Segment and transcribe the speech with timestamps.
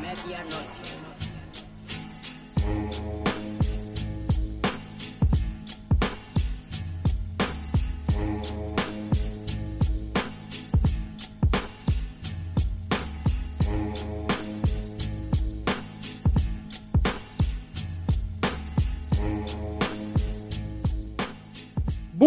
[0.00, 0.94] Medianoche.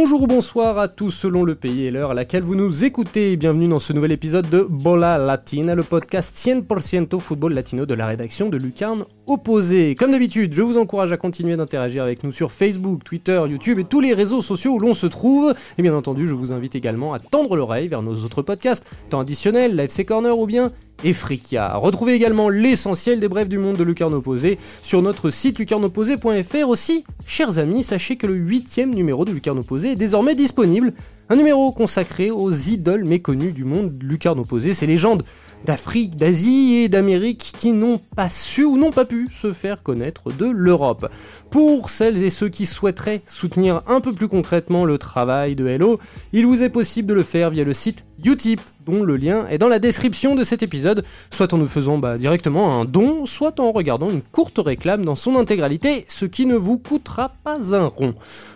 [0.09, 3.35] Bonjour ou bonsoir à tous selon le pays et l'heure à laquelle vous nous écoutez.
[3.35, 8.07] Bienvenue dans ce nouvel épisode de Bola Latina, le podcast 100% football latino de la
[8.07, 9.95] rédaction de Lucarne Opposé.
[9.95, 13.83] Comme d'habitude, je vous encourage à continuer d'interagir avec nous sur Facebook, Twitter, YouTube et
[13.83, 15.53] tous les réseaux sociaux où l'on se trouve.
[15.77, 19.19] Et bien entendu, je vous invite également à tendre l'oreille vers nos autres podcasts, temps
[19.19, 20.71] additionnels, l'AFC Corner ou bien
[21.03, 21.75] Efrikia.
[21.75, 27.03] Retrouvez également l'essentiel des brèves du monde de Lucarne Opposé sur notre site lucarneopposé.fr aussi.
[27.25, 30.93] Chers amis, sachez que le huitième numéro de Lucarne Opposé est désormais disponible.
[31.29, 35.23] Un numéro consacré aux idoles méconnues du monde Lucarne Opposé, ces légendes
[35.65, 40.31] d'Afrique, d'Asie et d'Amérique qui n'ont pas su ou n'ont pas pu se faire connaître
[40.31, 41.09] de l'Europe.
[41.49, 45.99] Pour celles et ceux qui souhaiteraient soutenir un peu plus concrètement le travail de Hello,
[46.33, 49.57] il vous est possible de le faire via le site Utip dont le lien est
[49.57, 53.59] dans la description de cet épisode, soit en nous faisant bah, directement un don, soit
[53.59, 57.85] en regardant une courte réclame dans son intégralité, ce qui ne vous coûtera pas un
[57.85, 58.15] rond.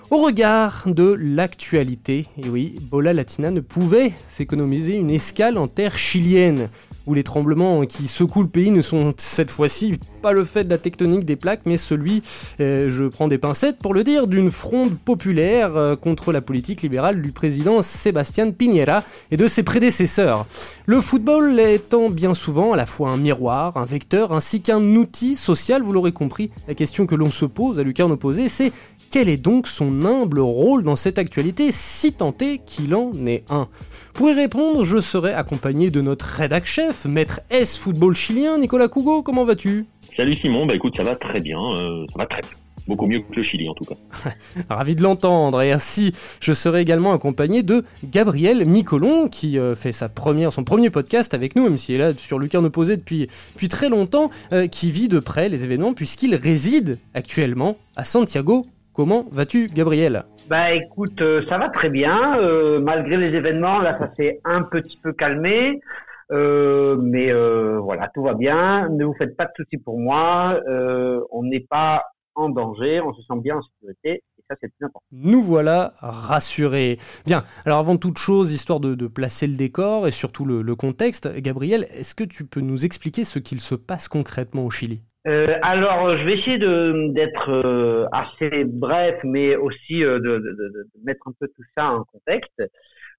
[0.09, 5.97] Au regard de l'actualité, et oui, Bola Latina ne pouvait s'économiser une escale en terre
[5.97, 6.69] chilienne
[7.07, 10.69] où les tremblements qui secouent le pays ne sont cette fois-ci pas le fait de
[10.69, 12.21] la tectonique des plaques, mais celui,
[12.59, 16.83] euh, je prends des pincettes pour le dire, d'une fronde populaire euh, contre la politique
[16.83, 20.45] libérale du président Sébastien Piñera et de ses prédécesseurs.
[20.85, 25.35] Le football étant bien souvent à la fois un miroir, un vecteur, ainsi qu'un outil
[25.35, 28.71] social, vous l'aurez compris, la question que l'on se pose à Lucarne opposé, c'est
[29.11, 33.43] quel est donc son humble rôle dans cette actualité, si tant est qu'il en est
[33.51, 33.67] un?
[34.13, 38.87] Pour y répondre, je serai accompagné de notre rédac chef, maître S football chilien, Nicolas
[38.87, 39.85] Cougo, comment vas-tu?
[40.15, 42.51] Salut Simon, bah écoute, ça va très bien, euh, ça va très bien.
[42.87, 43.95] Beaucoup mieux que le Chili en tout cas.
[44.69, 45.61] Ravi de l'entendre.
[45.61, 50.63] Et ainsi, je serai également accompagné de Gabriel Micolon, qui euh, fait sa première, son
[50.63, 54.67] premier podcast avec nous, même s'il est là sur Lucarne depuis, depuis très longtemps, euh,
[54.67, 58.65] qui vit de près les événements puisqu'il réside actuellement à Santiago.
[58.93, 60.23] Comment vas-tu, Gabriel?
[60.49, 62.37] Bah écoute, ça va très bien.
[62.81, 65.79] malgré les événements, là, ça s'est un petit peu calmé.
[66.31, 68.89] Euh, mais euh, voilà, tout va bien.
[68.89, 70.59] Ne vous faites pas de soucis pour moi.
[70.67, 74.23] Euh, on n'est pas en danger, on se sent bien en sécurité.
[74.37, 75.05] Et ça, c'est plus important.
[75.11, 76.97] Nous voilà rassurés.
[77.25, 81.85] Bien, alors avant toute chose, histoire de, placer le décor et surtout le, contexte, Gabriel,
[81.91, 85.01] est-ce que tu peux nous expliquer ce qu'il se passe concrètement au Chili?
[85.25, 91.63] Alors, je vais essayer d'être assez bref, mais aussi de, de, mettre un peu tout
[91.75, 92.61] ça en contexte.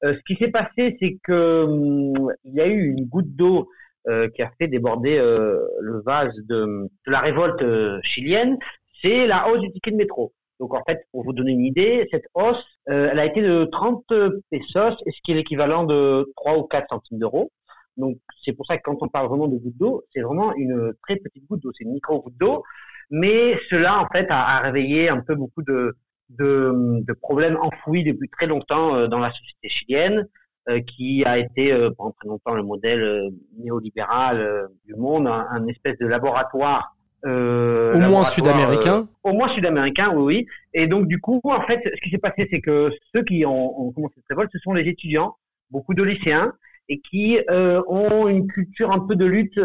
[0.04, 3.68] Euh, ce qui s'est passé, c'est que hum, il y a eu une goutte d'eau
[4.08, 7.62] euh, qui a fait déborder euh, le vase de, la révolte
[8.02, 8.58] chilienne.
[9.02, 10.32] C'est la hausse du ticket de métro.
[10.58, 14.04] Donc en fait, pour vous donner une idée, cette hausse, elle a été de 30
[14.50, 17.50] pesos, ce qui est l'équivalent de 3 ou 4 centimes d'euros.
[17.96, 20.92] Donc c'est pour ça que quand on parle vraiment de goutte d'eau, c'est vraiment une
[21.02, 22.62] très petite goutte d'eau, c'est une micro goutte d'eau.
[23.10, 25.94] Mais cela en fait a, a, réveillé un peu beaucoup de,
[26.30, 30.26] de, de, problèmes enfouis depuis très longtemps euh, dans la société chilienne,
[30.70, 35.98] euh, qui a été euh, pendant très longtemps le modèle néolibéral du monde, un, espèce
[35.98, 36.96] de laboratoire.
[37.24, 39.06] au moins sud-américain.
[39.24, 40.46] au moins sud-américain, oui, oui.
[40.72, 43.78] Et donc du coup, en fait, ce qui s'est passé, c'est que ceux qui ont,
[43.78, 45.36] ont commencé cette révolte, ce sont les étudiants,
[45.70, 46.54] beaucoup de lycéens,
[46.88, 49.58] et qui ont une culture un peu de lutte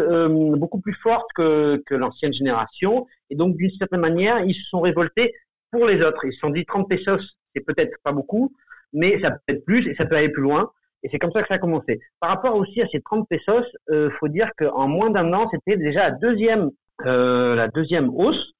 [0.56, 3.06] beaucoup plus forte que, l'ancienne génération.
[3.30, 5.34] Et donc, d'une certaine manière, ils se sont révoltés
[5.70, 6.24] pour les autres.
[6.24, 7.20] Ils se sont dit 30 pesos,
[7.54, 8.52] c'est peut-être pas beaucoup,
[8.92, 10.70] mais ça peut être plus et ça peut aller plus loin.
[11.02, 12.00] Et c'est comme ça que ça a commencé.
[12.20, 15.76] Par rapport aussi à ces 30 pesos, euh, faut dire qu'en moins d'un an, c'était
[15.76, 16.70] déjà la deuxième,
[17.06, 18.52] euh, la deuxième hausse.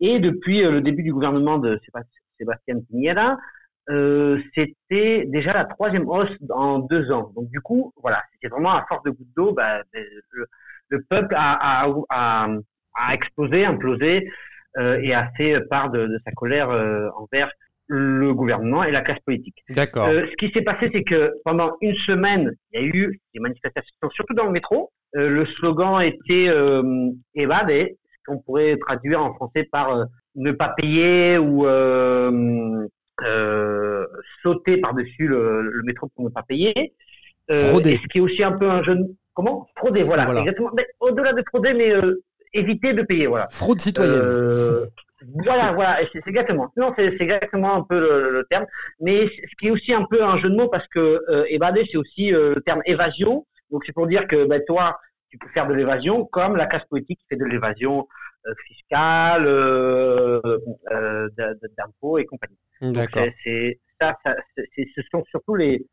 [0.00, 1.80] Et depuis euh, le début du gouvernement de
[2.38, 3.36] Sébastien Piñera,
[3.90, 7.32] euh, c'était déjà la troisième hausse en deux ans.
[7.34, 11.84] Donc du coup, voilà, c'était vraiment à force de goutte d'eau, bah, le, peuple a,
[11.84, 12.48] a, a,
[12.94, 14.28] a explosé, implosé.
[14.78, 17.52] Euh, et a fait part de, de sa colère euh, envers
[17.88, 19.62] le gouvernement et la classe politique.
[19.68, 20.08] D'accord.
[20.08, 23.92] Ce qui s'est passé, c'est que pendant une semaine, il y a eu des manifestations,
[24.14, 24.90] surtout dans le métro.
[25.12, 26.48] Le slogan était
[27.34, 30.06] evade, ce qu'on pourrait traduire en français par
[30.36, 31.66] ne pas payer ou
[34.42, 36.94] sauter par-dessus le, le, métro pour ne pas payer.
[37.50, 37.98] frauder.
[38.02, 39.14] Ce qui est aussi un peu un jeune.
[39.34, 39.66] Comment?
[39.76, 40.40] Frauder, voilà, voilà.
[40.40, 40.70] exactement.
[41.00, 41.92] Au-delà de frauder, mais
[42.52, 43.26] éviter de payer.
[43.26, 43.46] Voilà.
[43.50, 44.14] Fraude citoyenne.
[44.14, 44.86] Euh,
[45.44, 46.72] Voilà, voilà, c'est exactement.
[46.76, 48.66] Non, c'est exactement un peu le, terme.
[49.00, 51.86] Mais ce qui est aussi un peu un jeu de mots parce que euh, évader,
[51.90, 53.46] c'est aussi le terme évasion.
[53.70, 54.98] Donc c'est pour dire que ben, toi,
[55.30, 58.06] tu peux faire de l'évasion comme la classe politique fait de l'évasion
[58.66, 59.44] fiscale,
[61.76, 62.56] d'impôts et compagnie.
[62.80, 63.26] D'accord.
[63.44, 65.86] C'est ça, ça ce sont surtout les,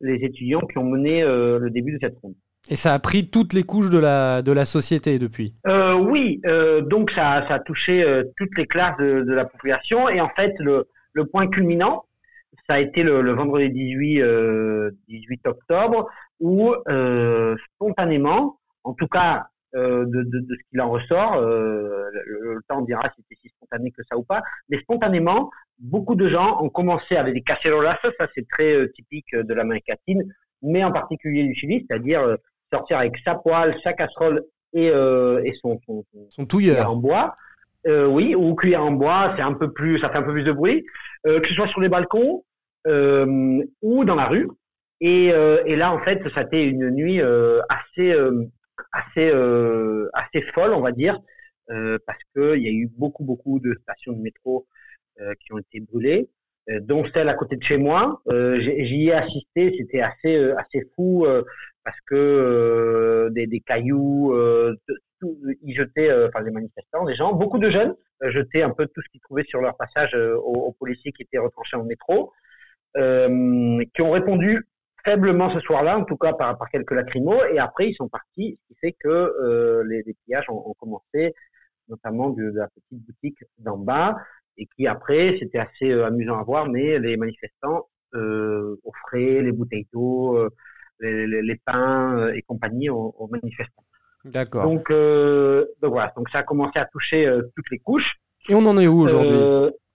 [0.00, 2.34] les étudiants qui ont mené le début de cette ronde.
[2.70, 5.54] Et ça a pris toutes les couches de la, de la société depuis?
[5.66, 9.44] Euh, Oui, euh, donc ça, ça, a touché euh, toutes les classes de, de, la
[9.44, 10.08] population.
[10.08, 12.04] Et en fait, le, le point culminant,
[12.68, 14.22] ça a été le, le vendredi 18,
[15.08, 16.08] 18 octobre,
[16.38, 16.72] où
[17.74, 23.02] spontanément, en tout cas de, de, de, ce qu'il en ressort, le, le, temps dira
[23.14, 27.16] si c'était si spontané que ça ou pas, mais spontanément, beaucoup de gens ont commencé
[27.16, 30.24] avec des cacerolas, ça c'est très typique de l'Amérique latine,
[30.62, 32.36] mais en particulier du Chili, c'est-à-dire
[32.72, 37.36] sortir avec sa poêle, sa casserole et, euh, et son, son, son, touilleur en bois.
[37.86, 40.44] Euh, oui, ou cuillère en bois, c'est un peu plus, ça fait un peu plus
[40.44, 40.84] de bruit.
[41.26, 42.44] Euh, que ce soit sur les balcons
[42.86, 44.48] euh, ou dans la rue.
[45.00, 47.60] Et, euh, et, là, en fait, ça a été une nuit euh,
[48.92, 51.18] assez, assez, assez folle, on va dire,
[51.68, 54.66] parce qu'il y a eu beaucoup, beaucoup de stations de métro
[55.40, 56.28] qui ont été brûlées.
[56.80, 58.22] dont celle à côté de chez moi.
[58.26, 61.26] J'y ai assisté, c'était assez, assez fou
[61.84, 64.76] parce que euh, des, des, cailloux, euh,
[65.20, 67.94] tout, ils jetaient, euh, enfin les manifestants, les gens, beaucoup de jeunes
[68.28, 71.76] jetaient un peu tout ce qu'ils trouvaient sur leur passage aux, policiers qui étaient retranchés
[71.76, 72.32] en métro,
[72.94, 74.64] qui ont répondu
[75.04, 78.58] faiblement ce soir-là, en tout cas par, par quelques lacrymos, et après ils sont partis,
[78.60, 81.34] ce qui fait que les, les, pillages ont, ont, commencé,
[81.88, 84.16] notamment de, de la petite boutique d'en bas,
[84.58, 90.48] et qui après, c'était assez amusant à voir, mais les manifestants offraient les bouteilles d'eau,
[91.02, 93.84] les, pains euh, et compagnie aux, manifestants.
[94.24, 94.64] D'accord.
[94.64, 98.14] Donc, euh, donc, voilà, donc ça a commencé à toucher euh, toutes les couches.
[98.48, 99.36] Et on en est où aujourd'hui?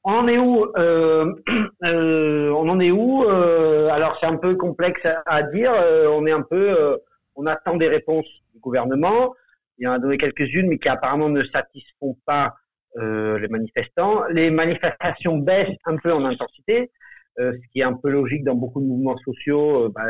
[0.04, 0.65] On en est où
[1.83, 5.72] On en est où Alors c'est un peu complexe à, dire.
[6.12, 7.00] on est un peu,
[7.36, 9.34] on attend des réponses du gouvernement.
[9.78, 12.56] Il y en a donné quelques-unes, mais qui apparemment ne satisfont pas
[12.95, 14.24] les manifestants.
[14.30, 16.92] Les manifestations baissent un peu en intensité,
[17.38, 19.89] ce qui est un peu logique dans beaucoup de mouvements sociaux.
[19.89, 20.06] Bah,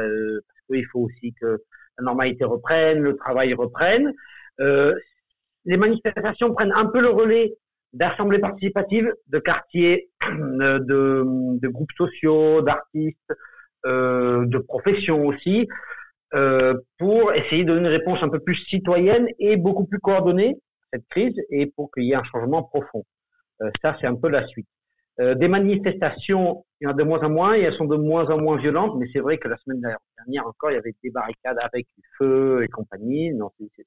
[0.70, 1.62] il faut aussi que
[1.98, 4.14] la normalité reprenne, le travail reprenne.
[4.60, 4.94] Euh,
[5.66, 7.54] les manifestations prennent un peu le relais
[7.94, 13.36] d'assemblées participatives, de quartiers, de, groupes sociaux, d'artistes, euh,
[13.86, 15.68] de professions aussi,
[16.34, 20.56] euh, pour essayer de donner une réponse un peu plus citoyenne et beaucoup plus coordonnée
[20.56, 23.06] à cette crise et pour qu'il y ait un changement profond.
[23.62, 24.68] Euh, ça, c'est un peu la suite.
[25.20, 27.96] Euh, des manifestations, il y en a de moins en moins et elles sont de
[27.96, 30.94] moins en moins violentes, mais c'est vrai que la semaine dernière encore, il y avait
[31.02, 33.32] des barricades avec du feu et compagnie.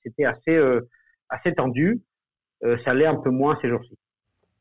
[0.03, 0.89] C'était assez, euh,
[1.29, 2.01] assez tendu.
[2.65, 3.97] Euh, ça l'est un peu moins ces jours-ci.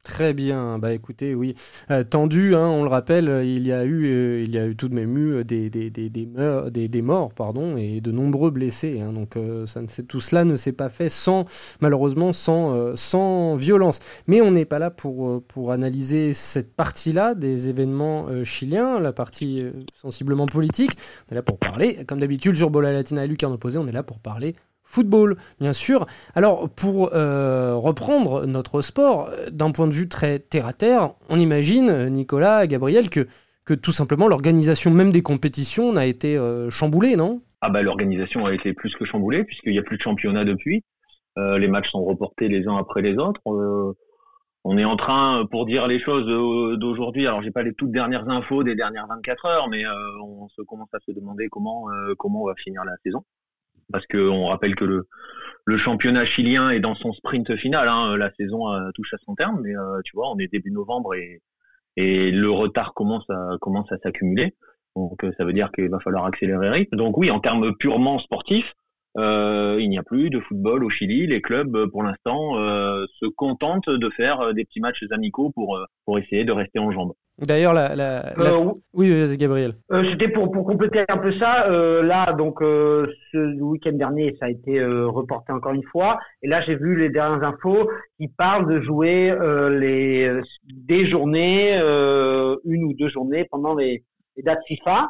[0.03, 1.55] Très bien, bah écoutez, oui,
[1.91, 4.75] euh, tendu, hein, on le rappelle, il y a eu, euh, il y a eu
[4.75, 9.01] tout de même eu des, des, des, des, des morts, pardon, et de nombreux blessés.
[9.01, 11.43] Hein, donc euh, ça ne tout cela ne s'est pas fait sans,
[11.81, 13.99] malheureusement, sans, sans violence.
[14.27, 19.65] Mais on n'est pas là pour, pour analyser cette partie-là des événements chiliens, la partie
[19.93, 20.91] sensiblement politique.
[21.27, 23.91] On est là pour parler, comme d'habitude sur Bola Latina et Lucarne Opposé, on est
[23.91, 24.55] là pour parler
[24.89, 26.07] football, bien sûr.
[26.35, 32.07] Alors, pour euh, reprendre notre sport, euh, d'un point de vue très terre-à-terre, on imagine,
[32.07, 33.27] Nicolas, Gabriel, que,
[33.75, 37.43] tout simplement l'organisation même des compétitions n'a été euh, chamboulée, non?
[37.61, 40.83] Ah bah l'organisation a été plus que chamboulée, puisqu'il n'y a plus de championnat depuis.
[41.37, 43.41] les matchs sont reportés les uns après les autres.
[43.45, 46.25] on est en train, pour dire les choses
[46.79, 49.83] d'aujourd'hui, alors j'ai pas les toutes dernières infos des dernières 24 heures, mais
[50.23, 51.85] on se commence à se demander comment,
[52.17, 53.23] comment on va finir la saison
[53.91, 55.07] parce qu'on rappelle que le,
[55.77, 57.87] championnat chilien est dans son sprint final.
[57.87, 58.17] Hein.
[58.17, 61.13] La saison euh, touche à son terme, mais euh, tu vois, on est début novembre
[61.15, 61.41] et,
[61.97, 64.55] le retard commence à, commence à s'accumuler.
[64.95, 66.87] Donc euh, ça veut dire qu'il va falloir accélérer.
[66.93, 68.73] Donc oui, en termes purement sportifs,
[69.17, 71.27] il n'y a plus de football au Chili.
[71.27, 76.45] Les clubs, pour l'instant, se contentent de faire des petits matchs amicaux pour, pour essayer
[76.45, 77.13] de rester en jambes.
[77.47, 79.71] D'ailleurs, la, la, euh, oui, Gabriel.
[79.93, 81.69] Euh, C'était pour, pour compléter un peu ça.
[81.69, 86.19] Euh, là, donc, euh, ce week-end dernier, ça a été euh, reporté encore une fois.
[86.43, 89.33] Et là, j'ai vu les dernières infos qui parlent de jouer
[89.71, 94.03] les des journées, une ou deux journées pendant les,
[94.35, 95.09] les dates FIFA.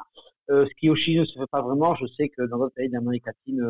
[0.49, 1.95] Ce qui au Chili ne se fait pas vraiment.
[1.95, 3.63] Je sais que dans d'autres pays d'Amérique latine,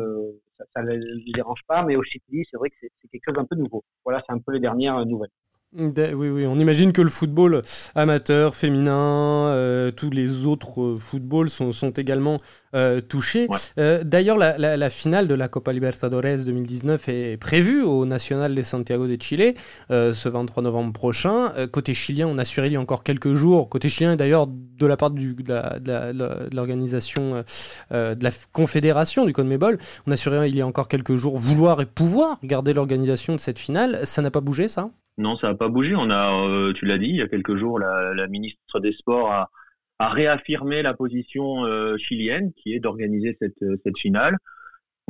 [0.74, 3.44] ça ne les dérange pas, mais au Chili, c'est vrai que c'est quelque chose d'un
[3.44, 3.84] peu nouveau.
[4.04, 5.30] Voilà, c'est un peu les dernières nouvelles.
[5.72, 5.92] Oui,
[6.28, 7.62] oui, on imagine que le football
[7.94, 12.38] amateur, féminin, euh, tous les autres euh, footballs sont, sont également
[12.74, 13.46] euh, touchés.
[13.76, 19.16] D'ailleurs, la, finale de la Copa Libertadores 2019 est prévue au National de Santiago de
[19.22, 19.54] Chile
[19.90, 21.52] ce 23 novembre prochain.
[21.70, 24.86] côté chilien, on a assuré il y a encore quelques jours, côté chilien d'ailleurs de
[24.86, 27.44] la part du, de l'organisation
[27.92, 31.80] de la confédération du CONMEBOL, on a assuré il y a encore quelques jours vouloir
[31.80, 34.00] et pouvoir garder l'organisation de cette finale.
[34.04, 34.90] Ça n'a pas bougé ça?
[35.20, 35.94] Non, ça n'a pas bougé.
[35.94, 39.30] On a, euh, tu l'as dit, il y a quelques jours, la, ministre des Sports
[39.30, 39.50] a,
[40.00, 44.36] réaffirmé la position euh, chilienne, qui est d'organiser cette, cette finale.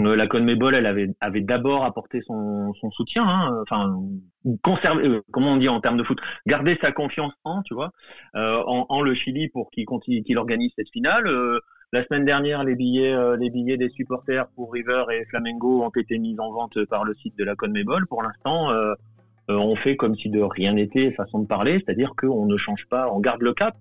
[0.01, 4.01] Euh, la CONMEBOL, avait, d'abord apporté son, soutien, hein, enfin,
[4.63, 7.93] conserver, comment on dit en termes de foot, garder sa confiance en, tu vois,
[8.35, 11.31] en, le Chili pour qu'il continue, qu'il organise cette finale.
[11.93, 16.19] la semaine dernière, les billets, les billets des supporters pour River et Flamengo ont été
[16.19, 18.07] mis en vente par le site de la CONMEBOL.
[18.07, 18.95] Pour l'instant, euh,
[19.59, 23.11] on fait comme si de rien n'était, façon de parler, c'est-à-dire qu'on ne change pas,
[23.13, 23.77] on garde le cap.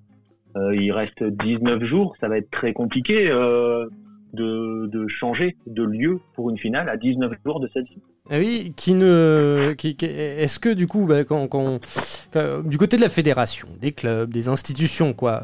[0.56, 3.86] Euh, il reste 19 jours, ça va être très compliqué euh,
[4.34, 8.00] de, changer de lieu pour une finale à 19 jours de celle-ci.
[8.32, 11.80] Ah oui, qui ne, est-ce que du coup, bah, quand,
[12.64, 15.44] du côté de la fédération, des clubs, des institutions, quoi,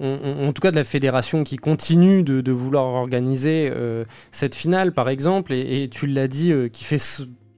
[0.00, 3.72] en tout cas de la fédération qui continue de, vouloir organiser
[4.30, 6.98] cette finale, par exemple, et, et tu l'as dit, qui fait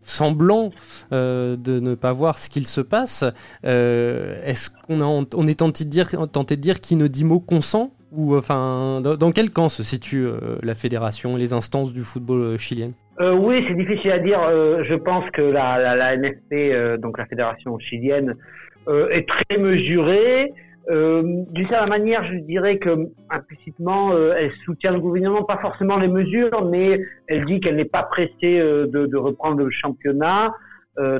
[0.08, 0.70] semblant
[1.12, 3.24] euh, de ne pas voir ce qu'il se passe.
[3.64, 8.34] Euh, est-ce qu'on on est tenté de dire, tenté qui ne dit mot consent ou
[8.36, 12.88] enfin dans, quel camp se situe euh, la fédération les instances du football chilien?
[13.20, 14.40] Oui, c'est difficile à dire.
[14.48, 18.36] je pense que la, la NFP, donc la fédération chilienne,
[19.10, 20.52] est très mesurée.
[20.88, 25.98] Euh, D'une certaine manière, je dirais que implicitement, euh, elle soutient le gouvernement, pas forcément
[25.98, 30.52] les mesures, mais elle dit qu'elle n'est pas pressée euh, de, reprendre le championnat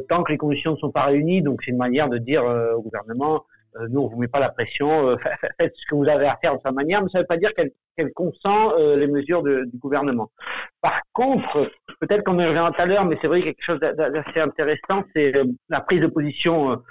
[0.09, 1.41] tant que les conditions ne sont pas réunies.
[1.41, 2.43] Donc c'est une manière de dire
[2.77, 3.45] au gouvernement,
[3.91, 5.17] nous on vous met pas la pression,
[5.61, 7.37] faites ce que vous avez à faire de sa manière, mais ça ne veut pas
[7.37, 10.33] dire qu'elle consent les mesures du gouvernement.
[10.81, 11.71] Par contre,
[12.01, 15.33] peut-être qu'on y reviendra tout à l'heure, mais c'est vrai quelque chose d'assez intéressant, c'est
[15.69, 16.83] la prise de position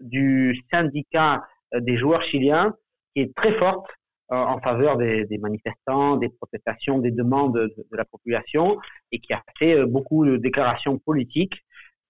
[0.00, 1.44] du syndicat
[1.80, 2.74] des joueurs chiliens
[3.14, 3.86] qui est très forte
[4.32, 8.78] euh, en faveur des, manifestants, des protestations, des demandes de, la population
[9.10, 11.64] et qui a fait euh, beaucoup de déclarations politiques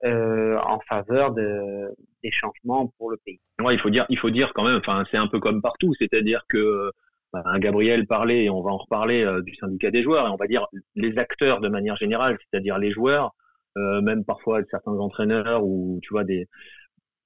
[0.04, 3.40] en faveur de, des changements pour le pays.
[3.71, 6.90] Il faut dire, il faut dire quand même, c'est un peu comme partout, c'est-à-dire que
[7.33, 10.49] bah, Gabriel parlait, et on va en reparler du syndicat des joueurs, et on va
[10.49, 10.66] dire
[10.97, 13.31] les acteurs de manière générale, c'est-à-dire les joueurs,
[13.76, 16.49] même parfois certains entraîneurs ou tu vois des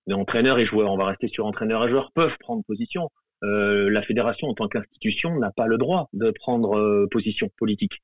[0.07, 3.11] les entraîneurs et joueurs, on va rester sur entraîneurs et joueurs, peuvent prendre position.
[3.45, 8.03] Euh, la fédération, en tant qu'institution, n'a pas le droit de prendre euh, position politique.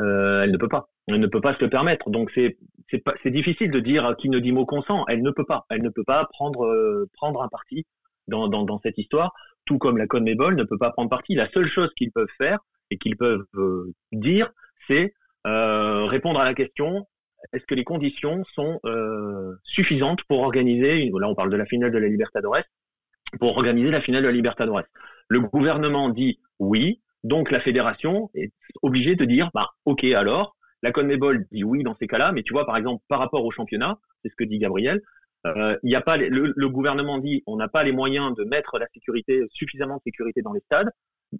[0.00, 0.88] Euh, elle ne peut pas.
[1.08, 2.10] Elle ne peut pas se le permettre.
[2.10, 2.56] Donc c'est
[3.22, 5.04] c'est difficile de dire qui ne dit mot consent.
[5.08, 5.66] Elle ne peut pas.
[5.70, 7.86] Elle ne peut pas prendre prendre un parti
[8.28, 9.32] dans, dans, dans cette histoire.
[9.64, 11.34] Tout comme la CONMEBOL ne peut pas prendre parti.
[11.34, 12.58] La seule chose qu'ils peuvent faire
[12.90, 13.44] et qu'ils peuvent
[14.12, 14.50] dire,
[14.88, 15.12] c'est
[15.44, 17.06] répondre à la question
[17.52, 21.90] est-ce que les conditions sont euh, suffisantes pour organiser, là on parle de la finale
[21.90, 22.62] de la Libertadores,
[23.38, 24.84] pour organiser la finale de la Libertadores?
[25.28, 30.92] Le gouvernement dit oui, donc la fédération est obligée de dire, bah, ok alors, la
[30.92, 33.98] CONMEBOL dit oui dans ces cas-là, mais tu vois par exemple par rapport au championnat,
[34.22, 35.00] c'est ce que dit Gabriel,
[35.46, 38.78] euh, y a pas le, le, gouvernement dit on n'a pas les moyens de mettre
[38.78, 40.90] la sécurité suffisamment de sécurité dans les stades.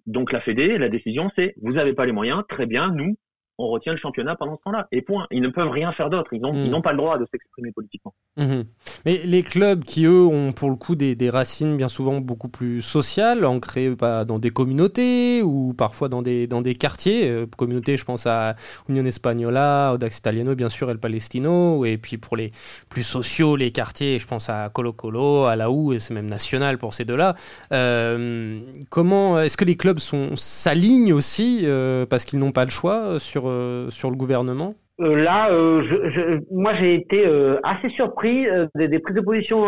[0.05, 3.15] Donc la Fédé, la décision c'est vous n'avez pas les moyens, très bien, nous
[3.57, 4.87] on retient le championnat pendant ce temps-là.
[4.91, 5.27] Et point.
[5.31, 6.33] Ils ne peuvent rien faire d'autre.
[6.33, 6.81] Ils n'ont hmm.
[6.81, 8.13] pas le droit de s'exprimer politiquement.
[8.37, 8.63] Mhm.
[9.05, 12.81] Mais les clubs qui, eux, ont pour le coup des, racines bien souvent beaucoup plus
[12.81, 17.29] sociales, ancrées pas dans des communautés ou parfois dans des, dans des quartiers.
[17.29, 18.55] Euh, communautés, je pense à
[18.89, 21.85] Union Espagnola, Audax Italiano, bien sûr, El Palestino.
[21.85, 22.51] Et puis pour les
[22.89, 26.77] plus sociaux, les quartiers, je pense à Colo Colo, à La et c'est même national
[26.77, 27.35] pour ces deux-là.
[27.71, 33.19] Euh, comment est-ce que les clubs s'alignent aussi euh, parce qu'ils n'ont pas le choix
[33.19, 34.75] sur euh, sur le gouvernement?
[34.99, 37.25] Euh, Là, euh, moi j'ai été
[37.63, 38.45] assez surpris
[38.75, 39.65] des, prises de position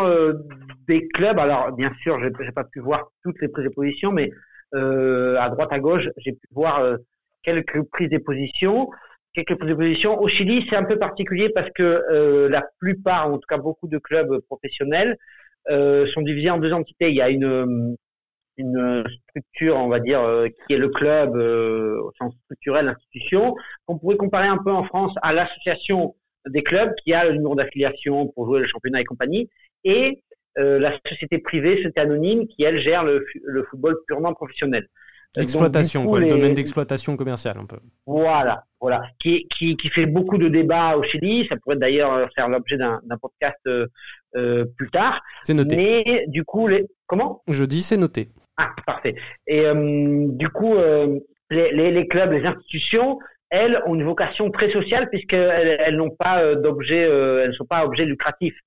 [0.88, 1.40] des clubs.
[1.40, 4.32] Alors bien sûr, j'ai pas pu voir toutes les prises de position, mais
[4.74, 6.98] à droite à gauche, j'ai pu voir
[7.44, 8.90] quelques prises de position.
[9.34, 10.22] Quelques position.
[10.22, 13.98] Au Chili, c'est un peu particulier parce que la plupart, en tout cas beaucoup de
[13.98, 15.18] clubs professionnels,
[15.68, 17.10] sont divisés en deux entités.
[17.10, 17.96] Il y a une
[18.58, 23.56] une structure, on va dire, euh, qui est le club euh, au sens structurel, l'institution,
[23.86, 26.16] qu'on pourrait comparer un peu en France à l'association
[26.50, 29.50] des clubs qui a le numéro d'affiliation pour jouer le championnat et compagnie,
[29.84, 30.24] et
[30.60, 34.88] euh, la société privée, société anonyme, qui elle gère le, le football purement professionnel.
[35.36, 37.78] Exploitation, quoi, le domaine d'exploitation commerciale un peu.
[38.06, 41.48] Voilà, voilà, qui, qui, qui, fait beaucoup de débats au Chili.
[41.50, 43.58] Ça pourrait d'ailleurs faire l'objet d'un podcast
[44.32, 45.24] plus tard.
[45.42, 45.76] C'est noté.
[45.76, 46.86] Mais du coup, les...
[47.08, 47.42] comment?
[47.48, 48.28] Je dis c'est noté.
[48.58, 49.16] Ah, parfait.
[49.48, 50.76] Et du coup,
[51.50, 53.20] les, les, les, clubs, les institutions,
[53.50, 57.84] elles ont une vocation très sociale puisqu'elles elles, n'ont pas d'objet, elles ne sont pas
[57.84, 58.58] objets lucratifs.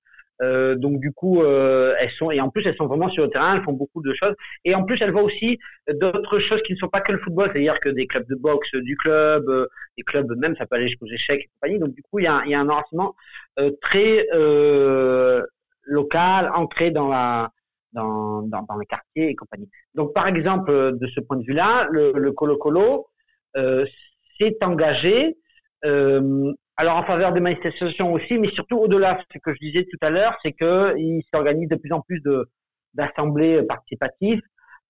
[0.41, 3.29] Euh, donc du coup, euh, elles sont et en plus elles sont vraiment sur le
[3.29, 4.35] terrain, elles font beaucoup de choses.
[4.65, 5.59] Et en plus, elles voient aussi
[5.91, 8.73] d'autres choses qui ne sont pas que le football, c'est-à-dire que des clubs de boxe
[8.75, 9.67] du club, euh,
[9.97, 11.79] des clubs même, ça peut aller jusqu'aux échecs et compagnie.
[11.79, 13.15] Donc du coup, il y a, y a un enracinement
[13.59, 15.43] euh, très euh,
[15.83, 17.51] local, ancré dans la
[17.93, 19.69] dans, dans, les quartiers et compagnie.
[19.95, 23.07] Donc par exemple, de ce point de vue-là, le, le Colo Colo
[23.55, 25.37] s'est engagé
[25.85, 29.97] euh, alors en faveur des manifestations aussi, mais surtout au-delà, ce que je disais tout
[30.01, 32.49] à l'heure, c'est qu'il s'organise de plus en plus de
[32.93, 34.41] d'assemblées participatives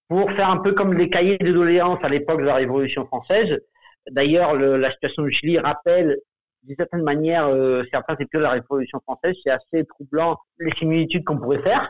[0.08, 3.60] pour faire un peu comme les cahiers de doléances à l'époque de la Révolution française.
[4.10, 6.18] D'ailleurs, la situation du Chili rappelle
[6.64, 9.36] d'une certaine manière euh, certains épisodes de la Révolution française.
[9.44, 11.90] C'est assez troublant les similitudes qu'on pourrait faire.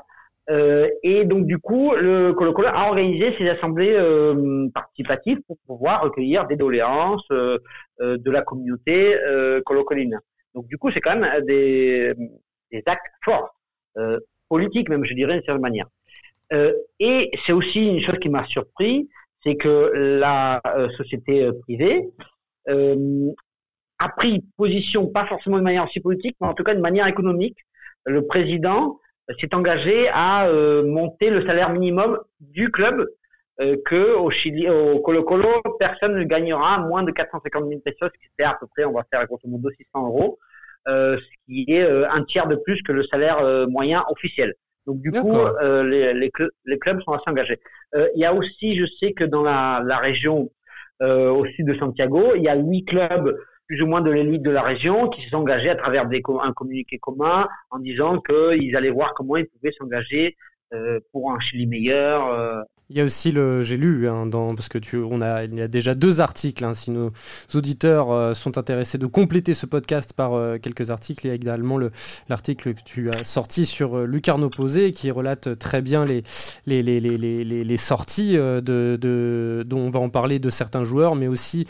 [0.49, 6.03] Euh, et donc du coup, le Colo a organisé ces assemblées euh, participatives pour pouvoir
[6.03, 7.57] recueillir des doléances euh
[7.99, 10.19] de la communauté euh, colocoline.
[10.53, 12.13] Donc du coup, c'est quand même des,
[12.71, 13.55] des actes forts,
[14.49, 15.87] politiques même, je dirais d'une certaine manière.
[16.99, 19.09] et c'est aussi une chose qui m'a surpris,
[19.43, 20.61] c'est que la
[20.95, 22.07] société privée
[22.67, 27.07] a pris position, pas forcément de manière aussi politique, mais en tout cas de manière
[27.07, 27.57] économique.
[28.05, 28.99] Le président
[29.39, 33.07] s'est engagé à euh, monter le salaire minimum du club
[33.59, 38.11] euh, que au Chili, au Colo Colo, personne ne gagnera moins de 450 000 pesos,
[38.13, 40.37] ce qui fait à peu près, on va faire grosso modo 600 euros,
[40.87, 44.53] euh, ce qui est euh, un tiers de plus que le salaire moyen officiel.
[44.85, 46.31] Donc du coup, les, les,
[46.65, 47.59] les, clubs sont assez engagés.
[47.93, 50.49] Il y a aussi, je sais que dans la, la région
[51.01, 54.51] au sud de Santiago, il y a huit clubs plus ou moins de l'élite de
[54.51, 58.89] la région qui s'est engagée à travers des, un communiqué commun en disant qu'ils allaient
[58.89, 60.35] voir comment ils pouvaient s'engager
[60.73, 64.55] euh, pour un Chili meilleur, euh, il y a aussi le, j'ai lu, hein, dans,
[64.55, 66.63] parce que tu, on a, il y a déjà deux articles.
[66.63, 67.11] Hein, si nos
[67.53, 71.33] auditeurs euh, sont intéressés de compléter ce podcast par euh, quelques articles, il y a
[71.33, 71.91] également le,
[72.29, 76.23] l'article que tu as sorti sur euh, Lucarno Posé qui relate très bien les,
[76.65, 80.85] les, les, les, les, sorties euh, de, de, dont on va en parler de certains
[80.85, 81.65] joueurs, mais aussi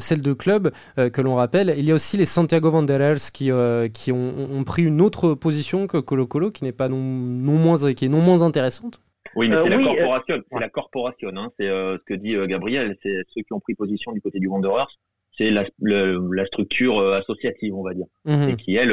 [0.00, 1.74] celles de clubs que l'on rappelle.
[1.78, 3.50] Il y a aussi les Santiago Wanderers qui,
[3.94, 7.54] qui ont, ont, pris une autre position que Colo Colo, qui n'est pas non, non
[7.54, 9.00] moins, qui est non moins intéressante.
[9.38, 10.42] Oui, mais c'est la corporation.
[10.50, 11.30] C'est la corporation.
[11.36, 11.52] Hein.
[11.58, 12.96] C'est ce que dit Gabriel.
[13.02, 14.90] C'est ceux qui ont pris position du côté du Wanderers.
[15.36, 18.90] C'est la, la, structure associative, on va dire, et qui elle,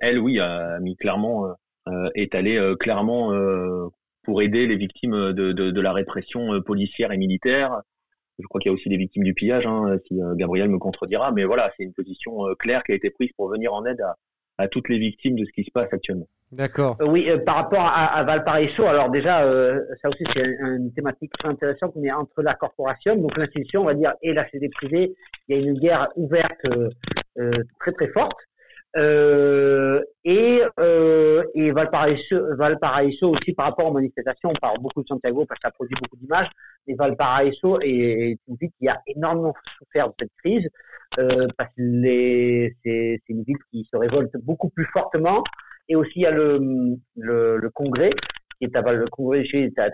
[0.00, 1.48] elle, oui, a mis clairement,
[2.14, 3.32] est allée clairement
[4.22, 7.80] pour aider les victimes de, de, de, la répression policière et militaire.
[8.38, 11.32] Je crois qu'il y a aussi des victimes du pillage, hein, si Gabriel me contredira.
[11.32, 14.14] Mais voilà, c'est une position claire qui a été prise pour venir en aide à,
[14.58, 16.28] à toutes les victimes de ce qui se passe actuellement.
[16.50, 16.96] D'accord.
[17.02, 21.30] Euh, oui, euh, par rapport à, Valparaiso, alors déjà, euh, ça aussi c'est une thématique
[21.44, 25.14] intéressante, mais entre la corporation, donc l'institution, on va dire, et la société privée,
[25.48, 26.62] il y a une guerre ouverte
[27.80, 28.38] très très forte.
[30.24, 30.62] et,
[31.54, 35.68] et Valparaiso, Valparaiso aussi par rapport aux manifestations, on parle beaucoup de Santiago parce que
[35.68, 36.48] ça produit beaucoup d'images,
[36.86, 40.66] mais Valparaiso est, une ville qui a énormément souffert de cette crise.
[41.58, 45.44] parce que c'est une ville qui se révolte beaucoup plus fortement
[45.88, 48.10] et aussi il y a le, le, congrès
[48.58, 48.82] qui est à,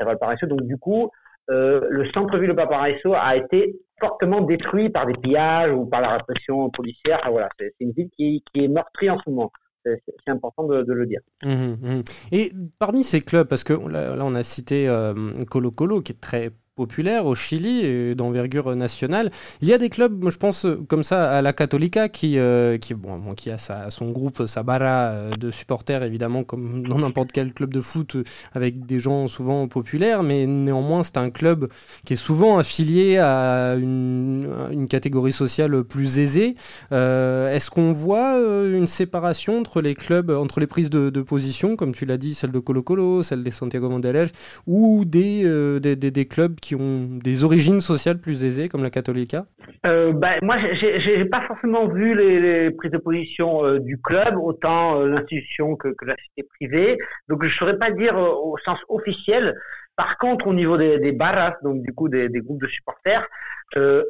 [0.04, 0.46] Valparaiso.
[0.46, 1.11] Donc du coup,
[1.50, 6.16] euh, le centre-ville de Valparaiso a été fortement détruit par des pillages ou par la
[6.16, 7.20] répression policière.
[7.30, 9.50] Voilà, c'est une ville qui, est meurtrie en ce moment
[9.87, 11.20] c'est important de, le dire.
[11.42, 12.02] Mmh, mmh.
[12.33, 15.12] Et parmi ces clubs, parce que là, on a cité euh,
[15.50, 19.30] Colo Colo, qui est très populaire au Chili d'envergure nationale.
[19.60, 22.94] Il y a des clubs, je pense, comme ça, à la Católica, qui, euh, qui,
[22.94, 27.52] bon, qui a son groupe, sa barra euh, de supporters, évidemment, comme dans n'importe quel
[27.52, 31.68] club de foot, euh, avec des gens souvent populaires, mais néanmoins, c'est un club
[32.04, 36.54] qui est souvent affilié à une, catégorie sociale plus aisée.
[36.92, 41.76] Euh, Est-ce qu'on voit euh, une séparation entre les clubs, entre les prises de, position,
[41.76, 44.28] comme tu l'as dit, celle de Colo Colo, celle des Santiago Wanderers,
[44.66, 48.83] ou des, euh, des, des, des clubs qui ont des origines sociales plus aisées, comme
[48.83, 49.44] la Catholica
[49.85, 54.98] euh, bah, Moi, j'ai pas forcément vu les, prises de position euh, du club, autant
[54.98, 56.98] euh, l'institution que, que, la société privée.
[57.29, 59.55] Donc, je ne saurais pas dire euh, au sens officiel.
[59.94, 63.27] Par contre, au niveau des, des barras, donc du coup des, groupes de supporters,
[63.74, 64.07] ceux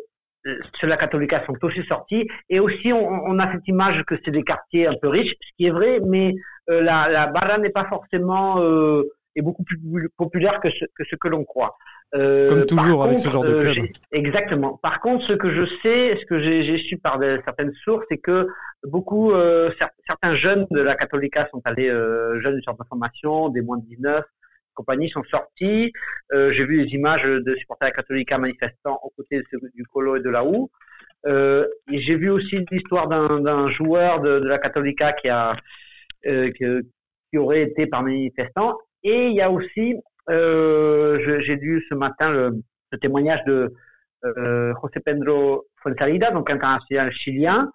[0.82, 2.28] de la Catholica sont aussi sortis.
[2.48, 5.66] Et aussi, on, a cette image que c'est des quartiers un peu riches, ce qui
[5.66, 6.34] est vrai, mais
[6.68, 8.62] la, la barra n'est pas forcément
[9.36, 9.78] est beaucoup plus
[10.16, 11.76] populaire que, ce que l'on croit.
[12.14, 13.86] Comme toujours avec ce genre de club.
[14.12, 14.78] exactement.
[14.82, 18.46] Par contre, ce que je sais, ce que j'ai su par certaines sources, c'est que
[18.84, 19.32] beaucoup,
[20.06, 23.84] certains jeunes de la Catholica sont allés, jeunes du centre de formation, des moins de
[23.86, 24.24] 19,
[24.74, 25.92] compagnies sont sortis.
[26.32, 29.42] Euh, j'ai vu les images de supporters Catholica manifestant aux côtés
[29.74, 30.70] du Colo et de la OU.
[31.26, 35.56] Euh, j'ai vu aussi l'histoire d'un joueur de, la Catholica qui a
[36.26, 38.78] euh, qui, aurait été par manifestant.
[39.02, 39.96] Et il y a aussi,
[40.28, 42.60] j'ai lu ce matin le,
[43.00, 43.72] témoignage de
[44.22, 47.70] José Pedro Fuenzalida, donc international chilien,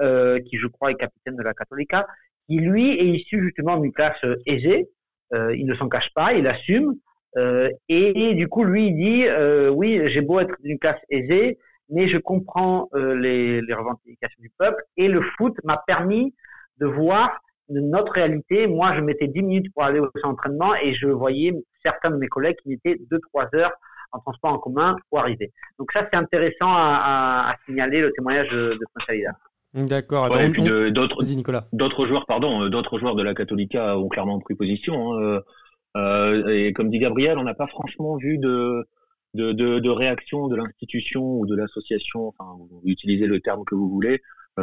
[0.00, 2.06] qui je crois est capitaine de la Catholica,
[2.46, 4.88] qui lui est issu justement d'une classe aisée,
[5.32, 6.94] euh, il ne s'en cache pas, il assume.
[7.36, 11.58] Euh, et, du coup, lui, il dit euh, oui, j'ai beau être d'une classe aisée,
[11.88, 14.82] mais je comprends les, revendications du peuple.
[14.96, 16.34] Et le foot m'a permis
[16.78, 18.66] de voir notre réalité.
[18.66, 21.52] Moi, je mettais 10 minutes pour aller au entraînement et je voyais
[21.84, 23.72] certains de mes collègues qui mettaient 2-3 heures
[24.12, 25.52] en transport en commun pour arriver.
[25.78, 30.30] Donc ça, c'est intéressant à, signaler le témoignage de, de D'accord.
[30.30, 30.90] Ouais, ben,
[31.72, 35.14] d'autres joueurs, pardon, euh, d'autres joueurs de la Catholica ont clairement pris position.
[35.14, 35.40] Hein, euh,
[35.96, 38.86] euh, et comme dit Gabriel, on n'a pas franchement vu de
[39.34, 42.28] de, de, réaction de l'institution ou de l'association.
[42.28, 44.22] Enfin, vous utilisez le terme que vous voulez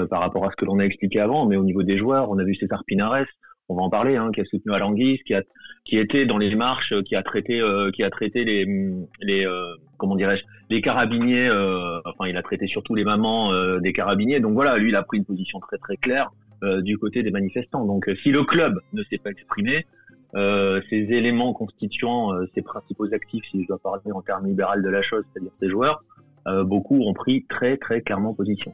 [0.09, 1.45] par rapport à ce que l'on a expliqué avant.
[1.45, 3.25] Mais au niveau des joueurs, on a vu César Pinares,
[3.69, 5.41] on va en parler, hein, qui a soutenu Alanguis, qui a
[5.83, 7.61] qui était dans les marches, qui a traité
[7.93, 8.65] qui a traité les
[9.21, 9.45] les
[10.01, 14.39] comment dirais-je, les carabiniers, euh, enfin il a traité surtout les mamans euh, des carabiniers.
[14.39, 16.31] Donc voilà, lui il a pris une position très très claire
[16.63, 17.85] euh, du côté des manifestants.
[17.85, 19.85] Donc si le club ne s'est pas exprimé,
[20.33, 25.01] ces éléments constituant ses principaux actifs, si je dois parler en termes libéral de la
[25.01, 26.01] chose, c'est-à-dire ses joueurs,
[26.63, 28.73] beaucoup ont pris très très clairement position.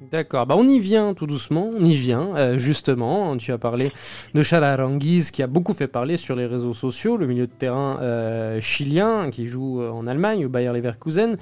[0.00, 3.36] D'accord, bah on y vient tout doucement, on y vient euh, justement.
[3.36, 3.92] Tu as parlé
[4.32, 7.98] de Chalaranguiz qui a beaucoup fait parler sur les réseaux sociaux, le milieu de terrain
[8.00, 11.36] euh, chilien qui joue euh, en Allemagne, au Bayer Leverkusen.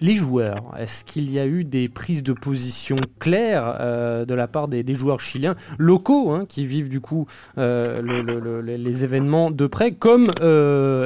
[0.00, 4.68] les joueurs, est-ce qu'il y a eu des prises de position claires de la part
[4.68, 10.32] des, joueurs chiliens locaux hein, qui vivent du coup les événements de près, comme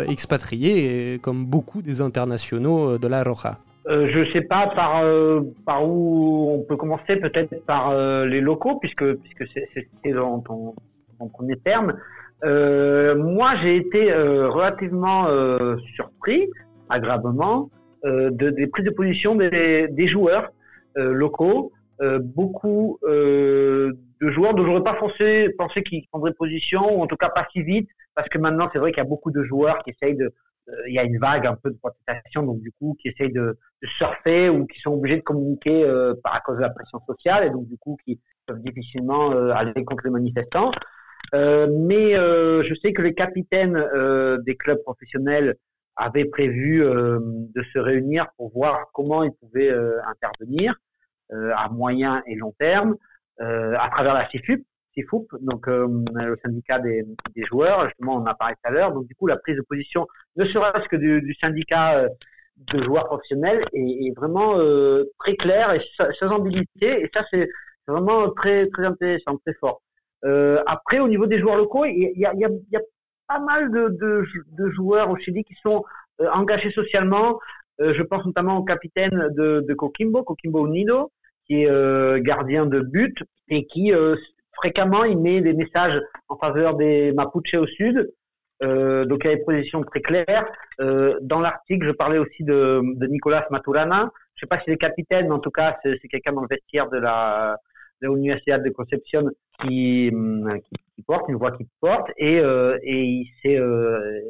[0.07, 3.59] expatriés, et comme beaucoup des internationaux de la Roja?
[3.89, 8.27] Euh, je ne sais pas par euh, par où on peut commencer, peut-être par euh,
[8.27, 10.75] les locaux, puisque puisque c'est dans ton,
[11.33, 11.99] premier terme.
[12.43, 15.27] moi, j'ai été relativement
[15.95, 16.49] surpris,
[16.89, 17.69] agréablement,
[18.05, 20.51] de, des prises de position des, des joueurs
[20.97, 21.73] locaux.
[22.39, 27.29] beaucoup de joueurs dont j'aurais pas pensé, pensé qu'ils prendraient position, ou en tout cas
[27.29, 29.91] pas si vite, parce que maintenant c'est vrai qu'il y a beaucoup de joueurs qui
[29.91, 30.33] essayent de,
[30.87, 33.59] il y a une vague un peu de protestation, donc du coup, qui essayent de,
[33.83, 37.47] surfer ou qui sont obligés de communiquer euh, par à cause de la pression sociale
[37.47, 40.71] et donc du coup qui peuvent difficilement euh, aller contre les manifestants.
[41.35, 43.83] Euh, mais je sais que les capitaines
[44.45, 45.57] des clubs professionnels
[45.97, 49.73] avaient prévu de se réunir pour voir comment ils pouvaient
[50.07, 50.75] intervenir
[51.31, 52.97] à moyen et long terme
[53.39, 57.05] à travers la CIFUP CIFUP, donc le syndicat des,
[57.49, 58.93] joueurs, justement on en a parlé tout à l'heure.
[58.93, 62.07] Donc du coup la prise de position, ne serait-ce que du, syndicat
[62.73, 65.81] de joueurs professionnels est, vraiment euh, très clair et
[66.19, 67.03] sans ambiguïté.
[67.03, 67.49] Et ça, c'est
[67.87, 69.83] vraiment très, intéressant, très fort.
[70.25, 72.81] Euh, après, au niveau des joueurs locaux, il y a,
[73.29, 74.25] pas mal de,
[74.71, 75.85] joueurs au Chili qui sont
[76.21, 77.39] euh, engagés socialement.
[77.79, 81.11] je pense notamment au capitaine de Coquimbo, Coquimbo Unido,
[81.47, 83.17] qui est gardien de but
[83.49, 83.93] et qui
[84.53, 88.11] fréquemment il met des messages en faveur des Mapuches au sud
[88.63, 90.51] euh, donc il y a des positions très claires.
[90.81, 94.11] Euh, dans l'article, je parlais aussi de, Nicolas Maturana.
[94.35, 96.49] Je ne sais pas s'il est capitaine, mais en tout cas, c'est quelqu'un dans le
[96.49, 97.57] vestiaire de la,
[98.03, 100.11] de l'Université de Concepción qui,
[100.95, 103.61] qui, porte, une voix qui porte, et, euh, il s'est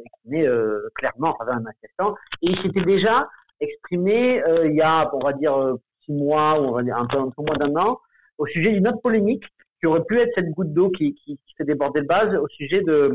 [0.05, 0.47] exprimé
[0.95, 2.15] clairement en faveur d'un manifestant.
[2.41, 3.29] Et il s'était déjà
[3.59, 7.17] exprimé il y a, on va dire, six mois, ou on va dire un peu,
[7.17, 7.99] un peu moins d'un an,
[8.37, 9.45] au sujet d'une autre polémique
[9.81, 12.47] qui aurait pu être cette goutte d'eau qui, qui, qui fait déborder le base, au
[12.47, 13.13] sujet de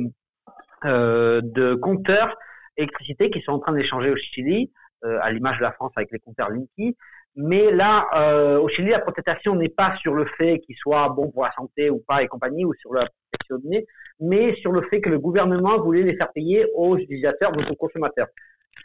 [0.84, 2.36] euh, de compteurs
[2.76, 4.70] électricité qui sont en train d'échanger au Chili,
[5.04, 6.96] euh, à l'image de la France avec les compteurs Linky.
[7.36, 11.30] Mais là, euh, au Chili, la protestation n'est pas sur le fait qu'il soit bon
[11.30, 13.86] pour la santé ou pas et compagnie, ou sur la protection de données,
[14.20, 17.76] mais sur le fait que le gouvernement voulait les faire payer aux utilisateurs, donc aux
[17.76, 18.28] consommateurs.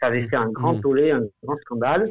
[0.00, 0.80] Ça avait fait un grand mmh.
[0.80, 2.04] tollé, un grand scandale.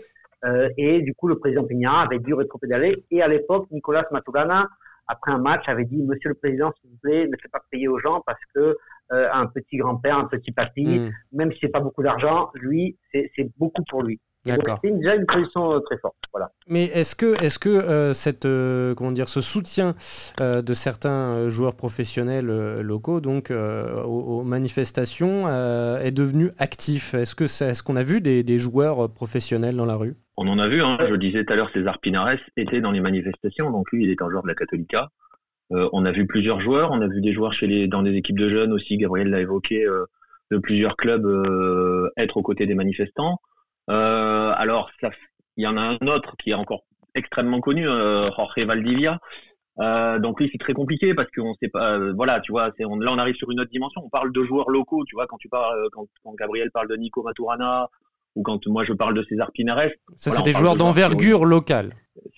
[0.44, 3.04] Euh, et du coup, le président Peña avait dû rétropédaler.
[3.12, 4.68] Et à l'époque, Nicolas Maturana,
[5.08, 7.88] après un match, avait dit Monsieur le Président, s'il vous plaît, ne faites pas payer
[7.88, 8.78] aux gens parce que
[9.12, 11.12] euh, un petit grand-père, un petit papy, mm.
[11.34, 14.20] même si c'est pas beaucoup d'argent, lui, c'est beaucoup pour lui.
[14.44, 16.16] C'est déjà une position très forte.
[16.34, 16.52] Voilà.
[16.68, 18.48] Mais est-ce que, est-ce que cette,
[18.98, 19.94] comment dire, ce soutien
[20.40, 22.48] de certains joueurs professionnels
[22.82, 27.14] locaux donc aux, manifestations est devenu actif?
[27.14, 30.16] Est-ce que est-ce qu'on a vu des, des, joueurs professionnels dans la rue?
[30.44, 30.82] On en a vu.
[30.82, 30.98] Hein.
[31.08, 33.70] Je disais tout à l'heure, César Pinares était dans les manifestations.
[33.70, 35.12] Donc lui, il est un joueur de la Catholica.
[35.72, 38.16] Euh, on a vu plusieurs joueurs, on a vu des joueurs chez les, dans des
[38.16, 40.06] équipes de jeunes aussi, Gabriel l'a évoqué, euh,
[40.50, 43.40] de plusieurs clubs euh, être aux côtés des manifestants.
[43.88, 44.90] alors,
[45.58, 49.20] il y en a un autre qui est encore extrêmement connu, Jorge Valdivia.
[49.78, 52.00] donc oui, c'est très compliqué parce qu'on sait pas.
[52.16, 54.02] voilà, tu vois, là on arrive sur une autre dimension.
[54.04, 56.96] On parle de joueurs locaux, tu vois, quand tu parles, quand, quand Gabriel parle de
[56.96, 57.90] Nico Maturana
[58.36, 59.90] ou quand moi je parle de César Pinares.
[60.16, 61.94] Ça, c'est des joueurs d'envergure locale.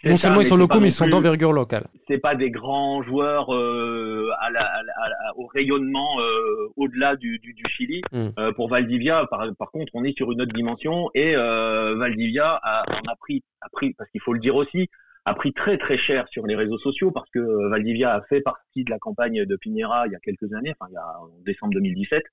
[0.05, 1.87] Non seulement ils sont locaux, mais ils sont d'envergure locale.
[2.07, 4.49] C'est pas des grands joueurs euh, à
[5.35, 8.01] au rayonnement euh, au-delà du, Chili.
[8.11, 8.29] Hmm.
[8.37, 13.09] Euh, pour Valdivia, par, contre, on est sur une autre dimension et Valdivia a, on
[13.09, 14.89] a pris, a pris, parce qu'il faut le dire aussi,
[15.25, 18.83] a pris très très cher sur les réseaux sociaux parce que Valdivia a fait partie
[18.83, 21.29] de la campagne de Pinera il y a quelques années, enfin il y a en
[21.45, 22.23] décembre 2017.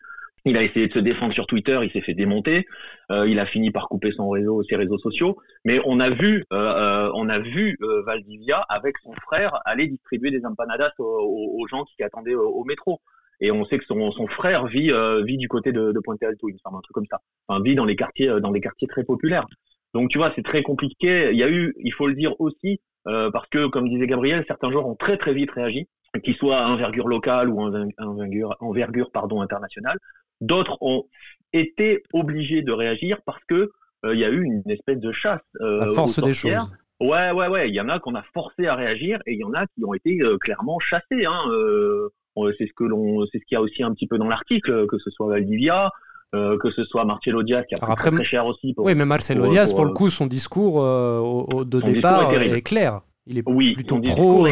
[0.46, 2.66] Il a essayé de se défendre sur Twitter, il s'est fait démonter.
[3.11, 5.37] Euh, il a fini par couper ses réseaux sociaux.
[5.64, 7.76] Mais on a vu, euh, euh, on a vu
[8.07, 13.00] Valdivia avec son frère aller distribuer des empanadas aux, gens qui attendaient au, métro.
[13.40, 14.92] Et on sait que son, frère vit,
[15.37, 17.20] du côté de, de Puente Alto, il me un truc comme ça.
[17.48, 19.46] Enfin, vit dans les quartiers, dans les quartiers très populaires.
[19.92, 21.31] Donc tu vois, c'est très compliqué.
[21.33, 24.70] Il y a eu, il faut le dire aussi, parce que comme disait Gabriel, certains
[24.70, 25.88] joueurs ont très très vite réagi,
[26.24, 27.61] qu'ils soient à envergure locale ou
[27.98, 29.98] envergure, envergure internationale.
[30.40, 31.05] D'autres ont
[31.53, 33.70] été obligés de réagir parce que
[34.07, 35.40] euh, il y a eu une espèce de chasse.
[35.61, 36.53] Euh, force des choses.
[37.00, 37.68] Ouais, ouais, ouais.
[37.68, 39.85] Il y en a qu'on a forcé à réagir et il y en a qui
[39.85, 41.26] ont été euh, clairement chassés.
[41.26, 41.40] Hein.
[41.48, 42.11] Euh,
[42.59, 44.87] c'est ce que l'on, c'est ce qu'il y a aussi un petit peu dans l'article,
[44.87, 45.90] que ce soit Valdivia,
[46.33, 48.72] que ce soit Marcelo Diaz qui a pris très, très, cher aussi.
[48.72, 53.00] Pour, oui, mais Marcelo Diaz, pour, le coup, son discours au, de départ est, clair.
[53.26, 54.46] Il est oui, plutôt pro,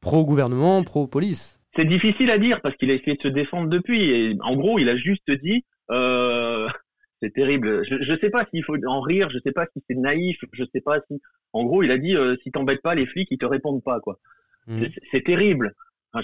[0.00, 1.59] pro gouvernement, pro police.
[1.76, 4.10] C'est difficile à dire parce qu'il a essayé de se défendre depuis.
[4.10, 6.68] Et en gros, il a juste dit euh,
[7.22, 7.84] c'est terrible.
[7.84, 10.64] Je ne sais pas s'il faut en rire, je sais pas si c'est naïf, je
[10.72, 11.20] sais pas si.
[11.52, 14.00] En gros, il a dit euh, si t'embêtes pas, les flics ils te répondent pas
[14.00, 14.18] quoi.
[14.66, 14.86] Mmh.
[15.12, 15.74] C'est terrible.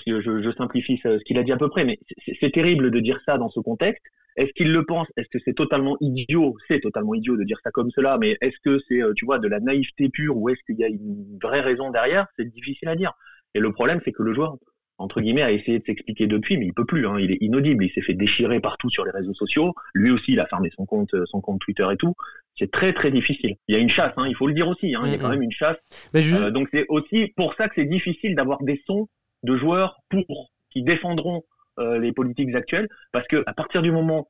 [0.07, 1.99] je, je, simplifie ce, qu'il a dit à peu près, mais
[2.41, 4.03] c'est terrible de dire ça dans ce contexte.
[4.37, 5.09] Est-ce qu'il le pense?
[5.17, 6.57] Est-ce que c'est totalement idiot?
[6.69, 9.39] C'est totalement idiot de dire ça comme cela, mais est-ce que c'est, euh, tu vois,
[9.39, 12.27] de la naïveté pure ou est-ce qu'il y a une vraie raison derrière?
[12.37, 13.13] C'est difficile à dire.
[13.55, 14.59] Et le problème, c'est que le joueur
[14.99, 17.07] entre guillemets, a essayé de s'expliquer depuis, mais il peut plus.
[17.07, 17.17] Hein.
[17.19, 17.85] Il est inaudible.
[17.85, 19.75] Il s'est fait déchirer partout sur les réseaux sociaux.
[19.95, 22.15] Lui aussi, il a fermé son compte, euh, son compte Twitter et tout.
[22.59, 23.57] C'est très très difficile.
[23.69, 24.95] Il y a une chasse, hein, il faut le dire aussi.
[24.95, 25.03] Hein.
[25.05, 25.77] Il y a quand même une chasse.
[26.15, 29.09] Euh, donc c'est aussi pour ça que c'est difficile d'avoir des sons
[29.43, 31.45] de joueurs pour qui défendront
[31.79, 34.29] euh, les politiques actuelles, parce que à partir du moment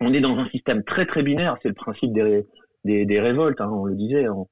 [0.00, 2.46] où on est dans un système très très binaire, c'est le principe des,
[2.84, 3.60] des, des révoltes.
[3.60, 4.28] On le disait.
[4.28, 4.46] On,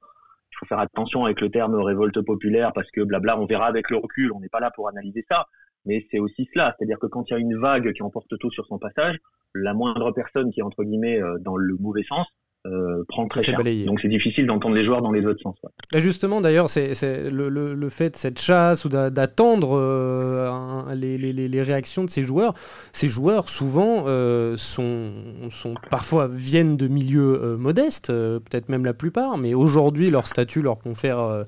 [0.66, 4.32] faire attention avec le terme révolte populaire parce que blabla, on verra avec le recul,
[4.32, 5.46] on n'est pas là pour analyser ça,
[5.84, 8.50] mais c'est aussi cela, c'est-à-dire que quand il y a une vague qui emporte tout
[8.50, 9.18] sur son passage,
[9.54, 12.26] la moindre personne qui est entre guillemets euh, dans le mauvais sens
[12.64, 13.58] euh, prend très cher.
[13.86, 15.56] Donc c'est difficile d'entendre les joueurs dans les autres sens.
[15.92, 16.92] Bah, justement, d'ailleurs, c'est
[17.28, 22.10] le, le, le, fait de cette chasse ou d'attendre euh, les, les, les, réactions de
[22.10, 22.54] ces joueurs.
[22.92, 25.10] Ces joueurs, souvent, euh, sont,
[25.50, 30.78] sont, parfois viennent de milieux modestes, peut-être même la plupart, mais aujourd'hui, leur statut leur
[30.78, 31.44] confère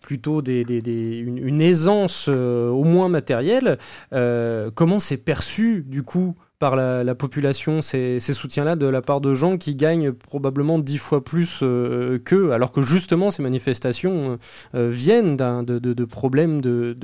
[0.00, 3.76] plutôt des, des, des, une, une, aisance au moins matérielle.
[4.10, 9.56] comment c'est perçu, du coup par la, population, ces, soutiens-là, de la part de gens
[9.56, 14.38] qui gagnent probablement dix fois plus euh, qu'eux, alors que justement ces manifestations
[14.74, 16.96] euh, viennent de, de, problèmes de,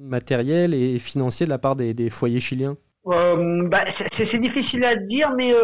[0.00, 2.76] matériel et financiers de la part des, foyers chiliens
[3.08, 3.84] euh, bah,
[4.16, 5.54] c'est difficile à dire, mais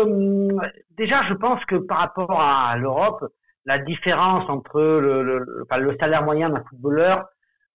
[0.96, 3.24] déjà, je pense que par rapport à l'Europe,
[3.64, 5.66] la différence entre le,
[5.98, 7.24] salaire moyen d'un footballeur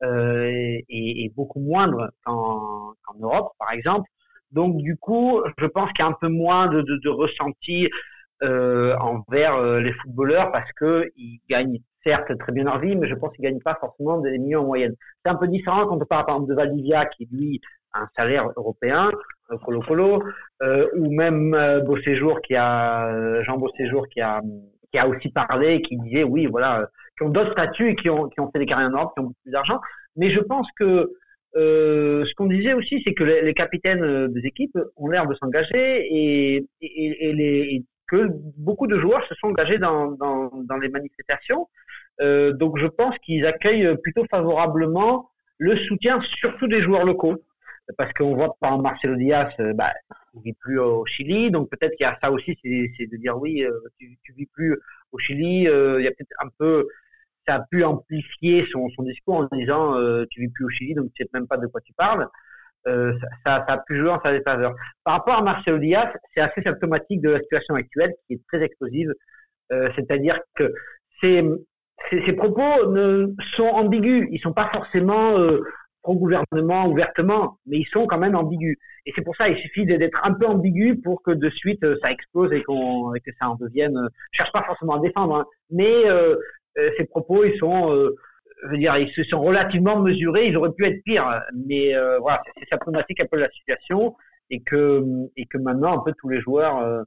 [0.02, 4.10] est, beaucoup moindre qu'en Europe, par exemple.
[4.52, 7.90] Donc du coup, je pense qu'il y a un peu moins de, de, ressenti
[8.44, 13.08] euh, envers euh, les footballeurs parce que ils gagnent certes très bien leur vie, mais
[13.08, 14.96] je pense qu'ils gagnent pas forcément des millions en moyenne.
[15.24, 17.62] C'est un peu différent quand on parle par exemple de Valdivia qui lui
[17.94, 19.12] a un salaire européen,
[19.52, 20.24] euh, Colo Colo,
[20.96, 24.42] ou même euh, Beau Séjour qui a Jean Beau Séjour qui a
[24.94, 28.30] qui a aussi parlé, qui disait oui voilà, qui ont d'autres statuts et qui ont
[28.30, 29.82] qui ont fait des carrières en Europe, qui ont beaucoup plus d'argent.
[30.16, 31.12] Mais je pense que
[31.58, 35.34] euh, ce qu'on disait aussi, c'est que les, capitaines euh, des équipes ont l'air de
[35.36, 40.16] s'engager et, que beaucoup de joueurs se sont engagés dans,
[40.82, 41.68] les manifestations.
[42.22, 47.36] Euh, donc je pense qu'ils accueillent plutôt favorablement le soutien surtout des joueurs locaux.
[47.98, 49.94] Parce qu'on voit par Marcelo Diaz, bah,
[50.36, 53.38] il vit plus au Chili, donc peut-être qu'il y a ça aussi, c'est de dire
[53.38, 53.66] oui,
[53.98, 54.78] tu, tu vis plus
[55.14, 56.88] au Chili, il y a peut-être un peu,
[57.48, 59.94] ça a pu amplifier son, discours en disant
[60.30, 62.28] tu vis plus au Chili, donc tu sais même pas de quoi tu parles.
[62.86, 63.14] ça,
[63.46, 64.76] ça, a pu jouer en sa défaveur.
[65.04, 68.62] Par rapport à Marcelo Diaz, c'est assez symptomatique de la situation actuelle qui est très
[68.62, 69.14] explosive.
[69.70, 70.74] C'est-à-dire que
[71.22, 71.44] ces,
[72.10, 74.28] ces, propos ne, sont ambigus.
[74.32, 75.62] Ils sont pas forcément euh,
[76.04, 78.78] pro-gouvernement ouvertement, mais ils sont quand même ambigus.
[79.06, 81.98] Et c'est pour ça, il suffit d'être un peu ambigu pour que de suite euh,
[82.02, 83.98] ça explose et, que ça en devienne.
[83.98, 86.38] Euh, je cherche pas forcément à défendre, hein, mais euh, euh,
[86.98, 87.94] ces propos, ils sont,
[88.64, 90.48] je veux dire, ils se sont relativement mesurés.
[90.48, 94.16] Ils auraient pu être pires, mais voilà, c'est symptomatique un peu la situation
[94.50, 95.04] et que
[95.36, 97.04] et que maintenant un peu tous les joueurs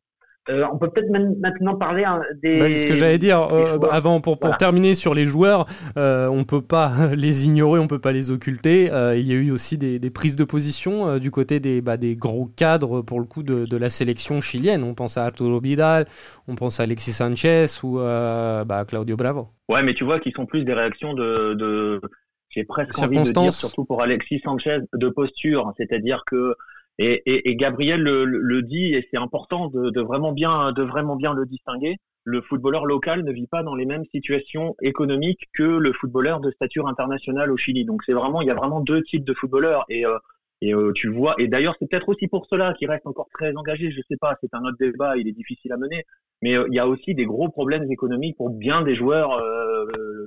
[0.49, 2.59] euh, on peut peut-être maintenant parler hein, des.
[2.59, 5.67] Bah, ce que j'allais dire euh, avant, pour, pour terminer sur les joueurs,
[5.99, 8.87] euh, on peut pas les ignorer, on peut pas les occulter.
[8.87, 12.47] il y a eu aussi des, prises de position du côté des, bah, des gros
[12.47, 14.83] cadres pour le coup de, la sélection chilienne.
[14.83, 16.07] On pense à Arturo Vidal,
[16.49, 19.49] on pense à Alexis Sanchez ou bah, Claudio Bravo.
[19.69, 22.01] Ouais, mais tu vois qu'ils sont plus des réactions de, de...
[22.49, 25.73] j'ai presque envie de dire, surtout pour Alexis Sanchez, de posture.
[25.77, 26.55] C'est-à-dire que
[27.01, 31.97] et, Gabriel le, dit, et c'est important de, vraiment bien, de vraiment bien le distinguer.
[32.25, 36.51] Le footballeur local ne vit pas dans les mêmes situations économiques que le footballeur de
[36.51, 37.87] stature internationale au Chili.
[37.87, 39.87] Donc c'est vraiment, il y a vraiment deux types de footballeurs.
[39.89, 40.19] Et, euh,
[40.61, 43.57] et euh, tu vois, et d'ailleurs c'est peut-être aussi pour cela qu'il reste encore très
[43.57, 43.91] engagé.
[43.91, 46.05] Je sais pas, c'est un autre débat, il est difficile à mener.
[46.43, 49.43] Mais euh, il y a aussi des gros problèmes économiques pour bien des joueurs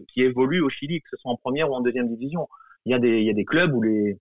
[0.07, 2.47] qui évoluent au Chili, que ce soit en première ou en deuxième division.
[2.85, 4.17] Il y il y a des clubs où les,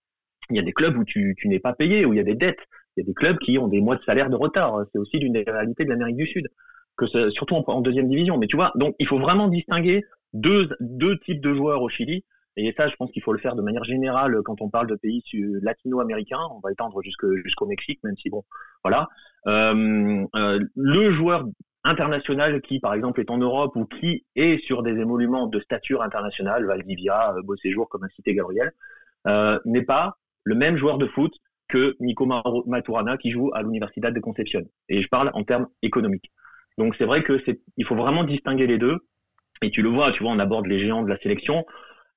[0.51, 2.35] il y a des clubs où tu, n'es pas payé, où il y a des
[2.35, 2.61] dettes.
[2.97, 4.85] Il y a des clubs qui ont des mois de salaire de retard.
[4.93, 6.49] C'est aussi l'une des réalités de l'Amérique du Sud,
[6.97, 8.39] que surtout en, deuxième division.
[8.39, 10.69] Mais tu vois, donc il faut vraiment distinguer deux,
[11.25, 12.25] types de joueurs au Chili.
[12.57, 14.95] Et ça, je pense qu'il faut le faire de manière générale quand on parle de
[14.95, 15.23] pays
[15.63, 16.47] latino-américains.
[16.55, 18.45] On va étendre jusqu'au Mexique, même si bon,
[18.85, 19.09] voilà.
[19.47, 21.47] Euh, euh, le joueur
[21.85, 26.03] international qui, par exemple, est en Europe ou qui est sur des émoluments de stature
[26.03, 28.73] internationale, Valdivia, Beau Séjour, comme a cité Gabriel,
[29.27, 31.33] euh, n'est pas le même joueur de foot
[31.69, 32.27] que Nico
[32.67, 34.63] Maturana qui joue à l'Universidad de Concepción.
[34.89, 36.31] Et je parle en termes économiques.
[36.79, 38.99] Donc c'est vrai que c'est, il faut vraiment distinguer les deux.
[39.63, 41.65] Et tu le vois, tu vois, on aborde les géants de la sélection.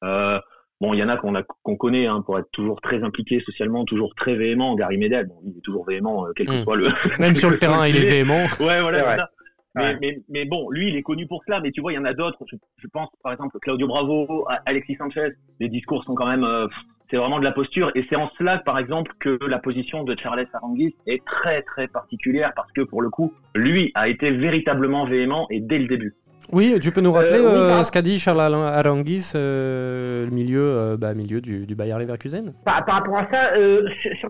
[0.04, 0.40] Euh,
[0.82, 3.40] bon, il y en a qu'on a qu'on connaît hein, pour être toujours très impliqué
[3.42, 4.76] socialement, toujours très véhément.
[4.76, 6.64] Gary Medel, bon, il est toujours véhément, euh, quel que hmm.
[6.64, 6.90] soit le.
[7.20, 8.46] Même sur le terrain, il est véhément.
[8.60, 9.30] Ouais, voilà.
[9.76, 11.60] Mais, mais, mais, bon, lui, il est connu pour cela.
[11.60, 12.40] Mais tu vois, il y en a d'autres.
[12.78, 15.34] Je, pense, par exemple, Claudio Bravo, Alexis Sanchez.
[15.60, 16.46] Les discours sont quand même.
[16.46, 16.68] Euh,
[17.10, 17.92] c'est vraiment de la posture.
[17.96, 21.88] Et c'est en cela, par exemple, que la position de Charles Arangis est très très
[21.88, 26.16] particulière parce que pour le coup, lui a été véritablement véhément et dès le début.
[26.52, 30.96] Oui, tu peux nous rappeler euh, euh, ce qu'a dit Charles Arangis, euh, le milieu,
[30.98, 32.54] bah, milieu du, du Bayer Leverkusen?
[32.66, 33.56] Par, par, rapport à ça,
[34.02, 34.30] sur,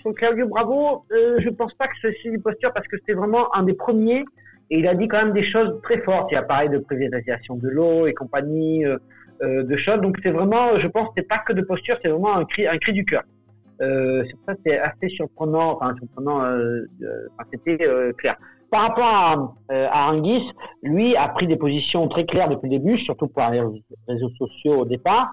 [0.00, 3.54] sur, Claudio Bravo, je ne pense pas que c'est une posture parce que c'était vraiment
[3.54, 4.24] un des premiers
[4.70, 6.30] et il a dit quand même des choses très fortes.
[6.32, 8.84] Il a parlé de privatisation de l'eau et compagnie.
[9.42, 10.02] Euh, de choses.
[10.02, 12.76] Donc c'est vraiment, je pense, c'est pas que de posture, c'est vraiment un cri, un
[12.76, 13.22] cri du cœur.
[13.80, 15.76] Euh, ça, c'est assez surprenant.
[15.76, 16.44] Enfin, surprenant.
[16.44, 16.84] Euh,
[17.32, 17.78] enfin, c'était
[18.18, 18.36] clair.
[18.70, 20.46] Par rapport à, à Anguis,
[20.82, 23.62] lui a pris des positions très claires depuis le début, surtout pour les
[24.06, 25.32] réseaux sociaux au départ.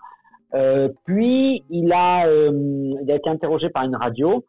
[0.54, 4.46] Euh, puis il a, il a été interrogé par une radio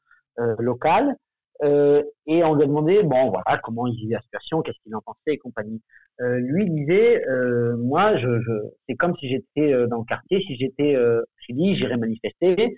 [0.58, 1.16] locale
[1.62, 4.94] euh, et on lui a demandé, bon, voilà, comment il vivait la situation, qu'est-ce qu'il
[4.94, 5.82] en pensait et compagnie.
[6.20, 8.52] Euh, lui disait, euh, moi, je, je
[8.88, 12.76] c'est comme si j'étais euh, dans le quartier, si j'étais euh, Chili, j'irais manifester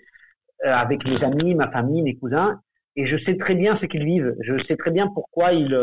[0.63, 2.61] avec mes amis, ma famille, mes cousins,
[2.95, 4.35] et je sais très bien ce qu'ils vivent.
[4.41, 5.75] Je sais très bien pourquoi ils,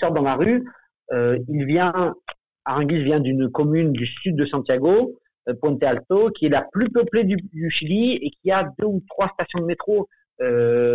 [0.00, 0.64] sortent dans la rue.
[1.12, 2.14] il vient,
[2.80, 5.20] vient d'une commune du sud de Santiago,
[5.60, 9.28] Ponte Alto, qui est la plus peuplée du Chili et qui a deux ou trois
[9.34, 10.08] stations de métro,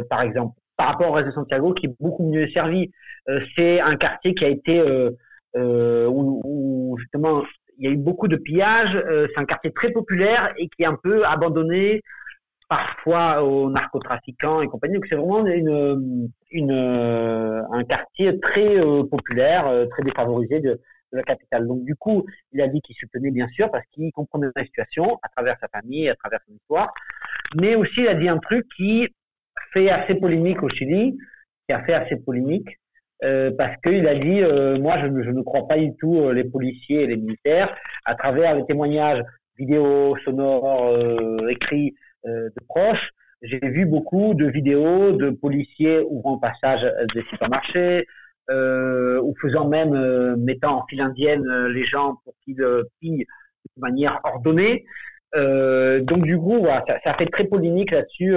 [0.10, 2.90] par exemple par rapport au reste de Santiago qui est beaucoup mieux servi.
[3.30, 5.12] Euh, c'est un quartier qui a été euh,
[5.56, 7.44] euh, où, justement
[7.78, 8.98] il y a eu beaucoup de pillages.
[9.10, 12.02] c'est un quartier très populaire et qui est un peu abandonné
[12.68, 14.96] parfois aux narcotrafiquants et compagnie.
[14.96, 16.72] Donc c'est vraiment une,
[17.72, 18.76] un quartier très
[19.10, 21.68] populaire, très défavorisé de, de, la capitale.
[21.68, 25.20] Donc du coup, il a dit qu'il soutenait bien sûr parce qu'il comprenait la situation
[25.24, 26.94] à travers sa famille, à travers son histoire.
[27.56, 29.08] Mais aussi, il a dit un truc qui
[29.74, 31.18] fait assez polémique au Chili,
[31.68, 32.68] qui a fait assez polémique,
[33.24, 36.34] euh, parce qu'il a dit, euh, moi je, je, ne crois pas du tout euh,
[36.34, 39.24] les policiers et les militaires, à travers les témoignages
[39.58, 40.98] vidéo, sonores,
[41.50, 41.94] écrits
[42.26, 43.12] de proches.
[43.44, 46.82] J'ai vu beaucoup de vidéos de policiers ouvrant passage
[47.14, 48.08] des supermarchés,
[48.50, 52.66] ou faisant même, mettant en file indienne les gens pour qu'ils
[53.00, 53.26] pillent
[53.76, 54.84] de manière ordonnée.
[55.36, 58.36] Donc du coup, voilà, ça, ça, fait très polémique là-dessus.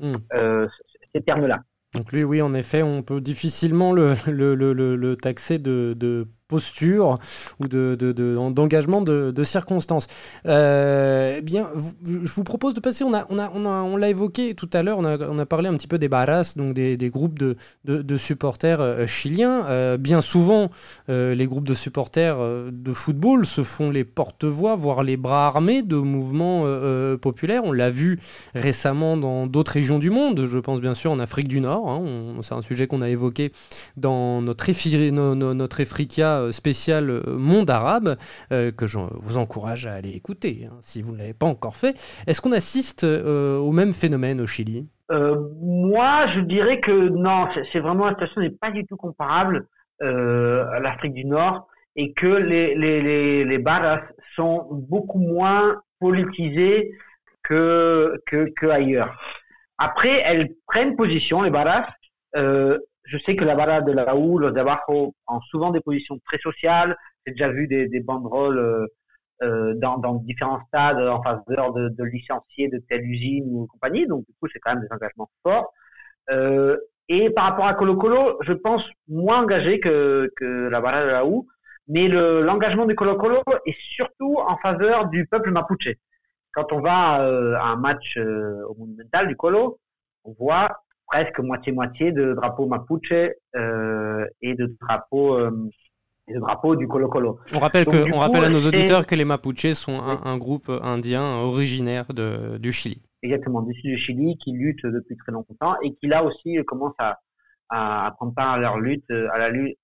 [0.00, 0.16] Hmm.
[0.34, 0.68] Euh,
[1.14, 1.60] ces termes-là.
[1.94, 6.28] Donc lui, oui, en effet, on peut difficilement le, le, le, le taxer de, de
[6.48, 7.18] posture
[7.60, 10.06] ou d'engagement de, circonstances.
[10.46, 11.70] Euh, eh bien,
[12.04, 14.82] je vous propose de passer, on l'a on a, on a, on évoqué tout à
[14.82, 17.38] l'heure, on a, on a parlé un petit peu des barras, donc des, des groupes
[17.38, 19.66] de, de, supporters euh, chiliens.
[19.66, 20.70] Euh, bien souvent,
[21.08, 25.82] euh, les groupes de supporters de football se font les porte-voix, voire les bras armés
[25.82, 26.64] de mouvements
[27.20, 27.62] populaires.
[27.64, 28.18] On l'a vu
[28.54, 31.88] récemment dans d'autres régions du monde, je pense bien sûr en Afrique du Nord.
[31.88, 32.36] Hein.
[32.42, 33.52] C'est un sujet qu'on a évoqué
[33.96, 38.16] dans notre, notre Efrica euh, spécial euh, Monde arabe,
[38.52, 41.76] euh, que je vous encourage à aller écouter hein, si vous ne l'avez pas encore
[41.76, 41.94] fait.
[42.26, 44.88] Est-ce qu'on assiste au même phénomène au Chili?
[45.10, 49.66] Moi, je dirais que non, c'est vraiment la situation n'est pas du tout comparable
[50.00, 51.66] à l'Afrique du Nord
[51.96, 54.02] et que les, les, les, les barras
[54.36, 56.92] sont beaucoup moins politisées
[57.42, 59.18] que, que, ailleurs.
[59.78, 61.86] Après, elles prennent position, les barras,
[62.36, 62.78] euh,
[63.08, 66.18] je sais que la barra de la OU, los de abajo, ont souvent des positions
[66.26, 66.96] très sociales.
[67.26, 68.86] J'ai déjà vu des, banderoles euh,
[69.42, 74.06] euh, dans, différents stades en faveur de, de licenciés de telle usine ou compagnie.
[74.06, 75.72] Donc, du coup, c'est quand même des engagements forts.
[76.30, 76.76] Euh,
[77.08, 80.30] et par rapport à Colo Colo, je pense moins engagé que,
[80.70, 81.46] la barra de la OU.
[81.90, 85.94] Mais l'engagement du Colo Colo est surtout en faveur du peuple mapuche.
[86.52, 89.78] Quand on va à un match au Monumental du Colo,
[90.24, 93.12] on voit presque moitié-moitié de drapeaux mapuche
[93.56, 95.50] euh, et de drapeaux euh,
[96.28, 97.38] de drapeaux du Colo Colo.
[97.54, 101.22] On rappelle, que, on rappelle à nos auditeurs que les Mapuches sont un, groupe indien
[101.38, 103.02] originaire de, du Chili.
[103.22, 106.92] Exactement, du sud du Chili, qui lutte depuis très longtemps et qui là aussi commence
[106.98, 107.18] à,
[107.70, 109.78] à, prendre part à leur lutte, à la lutte,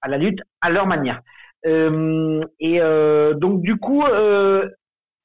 [0.00, 1.20] à la lutte à leur manière.
[1.66, 4.68] Euh, et euh, donc du coup, euh,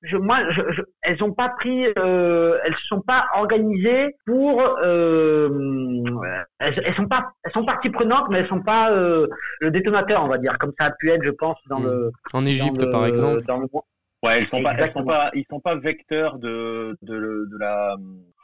[0.06, 0.62] je, moi, je,
[1.02, 6.04] elles ont pas pris, euh, elles sont pas organisées pour, euh,
[6.60, 9.28] elles, elles, sont pas, elles sont partie prenante, mais elles sont pas euh,
[9.60, 11.86] le détonateur, on va dire, comme ça a pu être, je pense, dans hmm.
[11.86, 12.12] le.
[12.34, 13.44] En Égypte, par exemple.
[13.48, 13.68] Dans le,
[14.24, 17.96] ouais, elles sont pas, elles sont pas, ils sont pas vecteurs de, de, de la,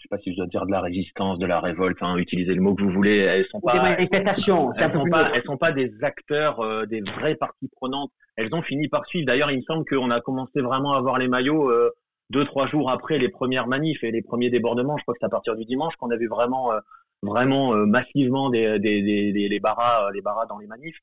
[0.01, 2.55] je sais pas si je dois dire de la résistance, de la révolte, enfin, utilisez
[2.55, 3.17] le mot que vous voulez.
[3.17, 3.73] Elles sont pas.
[3.73, 4.73] Des manifestations.
[4.73, 8.11] Elles, sont pas, elles sont pas des acteurs, euh, des vraies parties prenantes.
[8.35, 9.27] Elles ont fini par suivre.
[9.27, 11.91] D'ailleurs, il me semble qu'on a commencé vraiment à voir les maillots euh,
[12.31, 14.97] deux, trois jours après les premières manifs et les premiers débordements.
[14.97, 16.79] Je crois que c'est à partir du dimanche qu'on a vu vraiment, euh,
[17.21, 20.97] vraiment massivement des, des, des, des, les barras, les barras dans les manifs.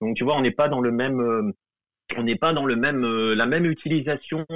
[0.00, 1.52] Donc, tu vois, on n'est pas dans le même
[2.16, 4.46] on n'est pas dans le même la même utilisation,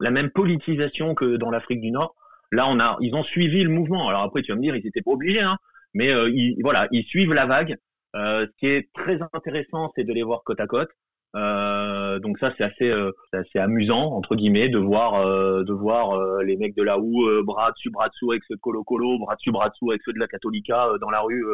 [0.00, 2.14] la même politisation que dans l'Afrique du Nord.
[2.56, 4.08] Là, on a, ils ont suivi le mouvement.
[4.08, 5.58] Alors après, tu vas me dire, ils n'étaient pas obligés, hein,
[5.92, 7.76] mais euh, ils, voilà, ils suivent la vague.
[8.14, 10.88] Euh, ce qui est très intéressant, c'est de les voir côte à côte.
[11.34, 12.90] Euh, donc ça, c'est assez,
[13.34, 17.90] assez amusant entre guillemets de voir, de voir les mecs de là où bras dessus,
[17.90, 20.28] bras dessous avec ceux de Colo Colo, bras dessus, bras dessous avec ceux de la
[20.28, 21.44] Catholica dans la rue.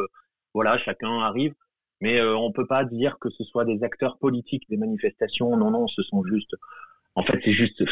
[0.53, 1.53] voilà, chacun arrive.
[1.99, 5.57] Mais on peut pas dire que ce soit des acteurs politiques des manifestations.
[5.57, 6.55] Non, non, ce sont juste
[7.15, 7.83] en fait, c'est juste,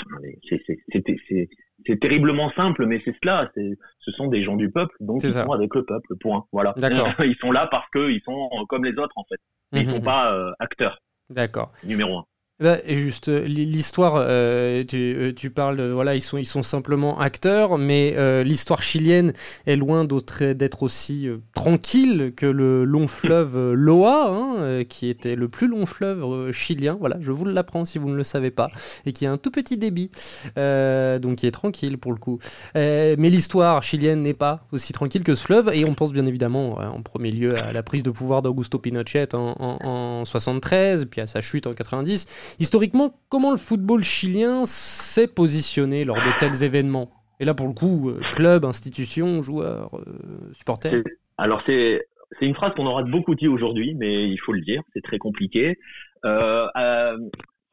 [1.86, 3.52] c'est terriblement simple, mais c'est cela.
[3.56, 6.16] Ce sont des gens du peuple, donc ils sont avec le peuple.
[6.20, 6.46] Point.
[6.52, 6.74] Voilà.
[7.20, 9.40] ils sont là parce qu'ils sont comme les autres, en fait.
[9.74, 11.00] ils ne sont pas euh, acteurs.
[11.30, 11.72] D'accord.
[11.86, 12.26] Numéro un.
[12.62, 17.80] Bah, juste euh, l'histoire, euh, tu, tu, parles, voilà, ils sont, ils sont simplement acteurs,
[17.80, 19.34] mais euh, l'histoire chilienne
[19.66, 25.68] est loin d'être aussi tranquille que le long fleuve Loa, hein, qui était le plus
[25.68, 26.98] long fleuve chilien.
[27.00, 28.70] Voilà, je vous l'apprends si vous ne le savez pas,
[29.08, 30.12] et qui a un tout petit débit,
[30.56, 32.38] donc qui est tranquille pour le coup.
[32.76, 36.74] mais l'histoire chilienne n'est pas aussi tranquille que ce fleuve, et on pense bien évidemment
[36.74, 41.22] en premier lieu à la prise de pouvoir d'Augusto Pinochet en, en, en 73, puis
[41.22, 42.28] à sa chute en 90.
[42.60, 47.12] Historiquement, comment le football chilien s'est positionné lors de tels événements?
[47.42, 51.04] Et là, pour le coup, euh, club, institution, joueurs, euh, supporters?
[51.38, 52.06] Alors, c'est
[52.40, 55.18] c'est une phrase qu'on aura beaucoup dit aujourd'hui, mais il faut le dire, c'est très
[55.18, 55.78] compliqué.
[56.24, 56.68] Euh,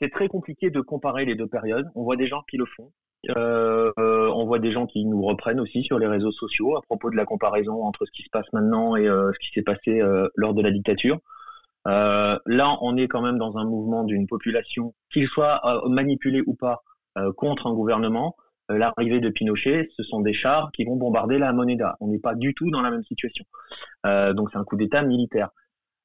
[0.00, 1.86] c'est très compliqué de comparer les deux périodes.
[1.94, 2.90] On voit des gens qui le font.
[3.36, 7.16] on voit des gens qui nous reprennent aussi sur les réseaux sociaux à propos de
[7.16, 10.00] la comparaison entre ce qui se passe maintenant et ce qui s'est passé
[10.34, 11.20] lors de la dictature.
[11.88, 16.42] Euh, là, on est quand même dans un mouvement d'une population, qu'il soit euh, manipulé
[16.46, 16.82] ou pas,
[17.16, 18.36] euh, contre un gouvernement.
[18.70, 21.96] L'arrivée de Pinochet, ce sont des chars qui vont bombarder la Moneda.
[22.00, 23.46] On n'est pas du tout dans la même situation.
[24.04, 25.48] donc c'est un coup d'État militaire.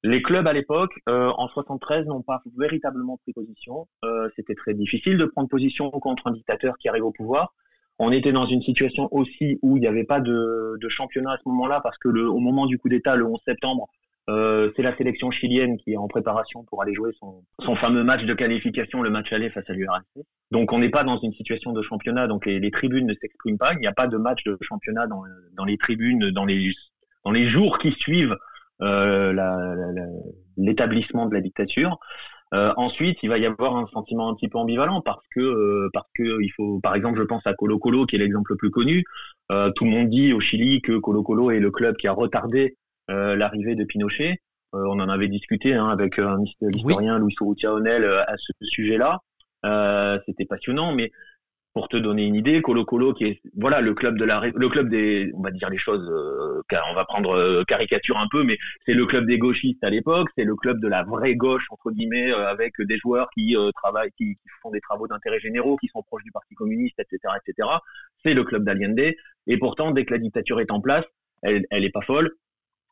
[0.02, 3.90] Les clubs à l'époque, en 73, n'ont pas véritablement pris position.
[4.38, 7.54] C'était très difficile de prendre position contre un dictateur qui arrive au pouvoir.
[8.00, 11.50] On était dans une situation aussi où il n'y avait pas de, championnat à ce
[11.50, 13.90] moment-là parce que au moment du coup d'État, le 11 septembre,
[14.30, 18.06] euh, c'est la sélection chilienne qui est en préparation pour aller jouer son, son fameux
[18.06, 20.24] match de qualification, le match aller face à l'URSS.
[20.52, 23.58] Donc on n'est pas dans une situation de championnat, donc les, les tribunes ne s'expriment
[23.58, 23.74] pas.
[23.74, 25.24] Il n'y a pas de match de championnat dans,
[25.58, 26.72] dans les tribunes, dans les
[27.26, 28.38] dans les jours qui suivent
[30.58, 32.00] l'établissement de la dictature.
[32.52, 36.42] ensuite, il va y avoir un sentiment un petit peu ambivalent parce que parce que
[36.42, 39.04] il faut, par exemple, je pense à Colo Colo qui est l'exemple le plus connu.
[39.50, 42.78] tout le monde dit au Chili que Colo Colo est le club qui a retardé
[43.10, 44.40] l'arrivée de Pinochet.
[44.74, 48.52] Euh, on en avait discuté hein, avec un historien, Louis Souroutia Onel, euh, à ce
[48.62, 49.20] sujet-là.
[49.66, 51.12] Euh, c'était passionnant, mais
[51.74, 54.70] pour te donner une idée, Colo Colo, qui est voilà le club de la le
[54.70, 58.94] club des on va dire les choses on va prendre caricature un peu mais c'est
[58.94, 62.32] le club des gauchistes à l'époque c'est le club de la vraie gauche entre guillemets
[62.32, 66.32] avec des joueurs qui travaillent qui, font des travaux d'intérêt généraux qui sont proches du
[66.32, 67.70] parti communiste etc etc
[68.24, 69.12] c'est le club d'Allende
[69.48, 71.06] et pourtant dès que la dictature est en place
[71.42, 72.32] elle elle est pas folle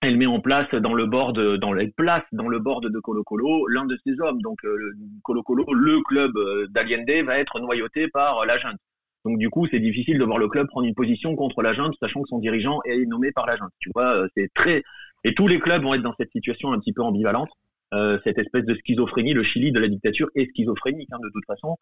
[0.02, 3.24] elle met en place dans le board, dans les place dans le board de Colo
[3.24, 4.42] Colo l'un de ses hommes.
[4.42, 4.94] Donc euh,
[5.24, 8.80] Colo Colo, le club euh, d'Allende, va être noyauté par euh, la junte.
[9.26, 11.94] Donc du coup, c'est difficile de voir le club prendre une position contre la junte,
[12.02, 13.72] sachant que son dirigeant est nommé par la junte.
[13.80, 14.84] Tu vois, c'est très
[15.24, 17.52] et tous les clubs vont être dans cette situation un petit peu ambivalente,
[18.24, 19.34] cette espèce de schizophrénie.
[19.34, 21.78] Le Chili de la dictature est schizophrénique hein, de toute façon.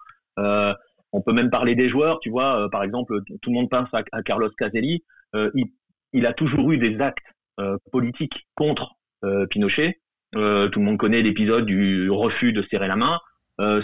[1.13, 2.19] on peut même parler des joueurs.
[2.19, 5.05] Tu vois, par exemple, tout le monde pense à, Carlos Caselli.
[5.33, 5.67] Il,
[6.11, 7.38] il a toujours eu des actes euh,
[7.91, 9.99] politique contre euh, Pinochet.
[10.35, 13.19] Euh, tout le monde connaît l'épisode du refus de serrer la main.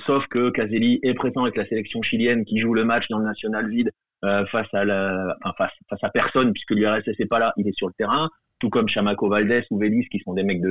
[0.05, 3.26] sauf que Caselli est présent avec la sélection chilienne qui joue le match dans le
[3.26, 8.30] national vide face à personne puisque l'URSS n'est pas là, il est sur le terrain.
[8.59, 10.61] Tout comme Chamaco Valdés ou Vélis qui sont des mecs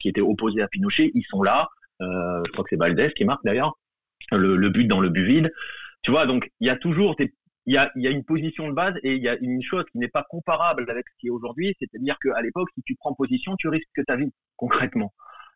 [0.00, 1.68] qui étaient opposés à Pinochet, ils sont là.
[2.00, 3.78] je crois que c'est Valdés qui marque d'ailleurs
[4.30, 5.50] le, le, but dans le but vide.
[6.02, 7.32] Tu vois, donc il y a toujours des
[7.70, 10.08] il y a, une position de base et il y a une chose qui n'est
[10.08, 13.68] pas comparable avec ce qui est aujourd'hui, c'est-à-dire qu'à l'époque, si tu prends position, tu
[13.68, 15.12] risques ta vie, concrètement.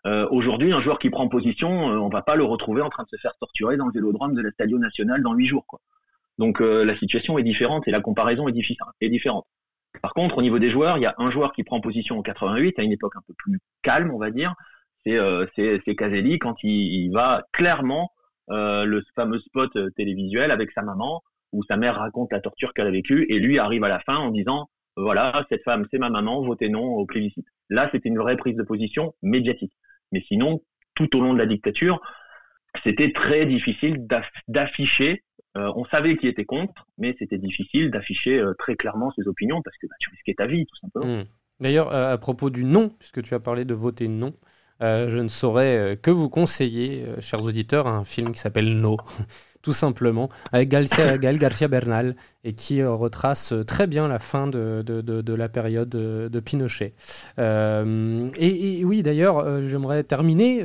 [0.07, 3.03] Euh, aujourd'hui, un joueur qui prend position, euh, on va pas le retrouver en train
[3.03, 5.67] de se faire torturer dans le vélodrome de la Stadio National dans huit jours.
[6.39, 8.55] Donc euh, la situation est différente et la comparaison est,
[9.01, 9.47] est différente.
[10.01, 12.23] Par contre, au niveau des joueurs, il y a un joueur qui prend position en
[12.23, 14.55] 88, à une époque un peu plus calme, on va dire.
[15.05, 15.47] C'est euh,
[15.99, 18.13] Caselli quand il, il va clairement
[18.49, 21.23] le fameux spot télévisuel avec sa maman
[21.55, 24.17] où sa mère raconte la torture qu'elle a vécue et lui arrive à la fin
[24.17, 27.47] en disant voilà, cette femme, c'est ma maman, votez non au plébiscite.
[27.69, 29.73] Là, c'était une vraie prise de position médiatique.
[30.13, 30.63] Mais sinon,
[30.95, 32.01] tout au long de la dictature,
[32.85, 34.07] c'était très difficile
[34.49, 35.25] d'afficher.
[35.57, 39.63] Euh, on savait qui était contre, mais c'était difficile d'afficher euh, très clairement ses opinions
[39.63, 41.23] parce que bah, tu risquais ta vie, tout simplement.
[41.23, 41.25] Mmh.
[41.61, 44.35] D'ailleurs, à propos du non, puisque tu as parlé de voter non,
[44.83, 48.97] euh, je ne saurais que vous conseiller, chers auditeurs, un film qui s'appelle No,
[49.65, 54.47] tout simplement, avec Gael Garcia Bernal, et qui euh, retrace euh, très bien la fin
[54.47, 56.93] de, de, de, la période de, Pinochet.
[57.39, 60.61] Euh, et, oui, d'ailleurs, j'aimerais terminer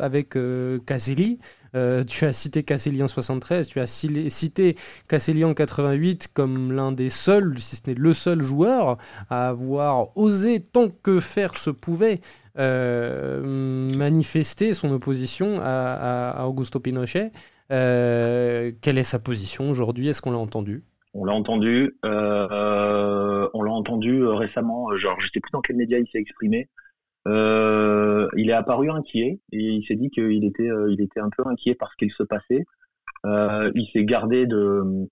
[0.00, 0.36] avec
[0.84, 1.38] Caselli.
[1.72, 4.76] tu as cité Caselli en 73, tu as cité
[5.08, 8.98] Caselli en 88 comme l'un des seuls, si ce n'est le seul joueur
[9.30, 12.20] à avoir osé, tant que faire se pouvait,
[12.58, 17.32] manifester son opposition à, à Augusto Pinochet.
[17.70, 20.08] Euh, quelle est sa position aujourd'hui?
[20.08, 20.84] Est-ce qu'on l'a entendu?
[21.14, 24.94] On l'a entendu, euh, on l'a entendu euh, récemment.
[24.96, 26.68] Genre, je sais plus dans quel média il s'est exprimé.
[27.26, 31.74] il est apparu inquiet et il s'est dit qu'il était, il était un peu inquiet
[31.74, 32.64] par ce qu'il se passait.
[33.24, 35.06] il s'est gardé de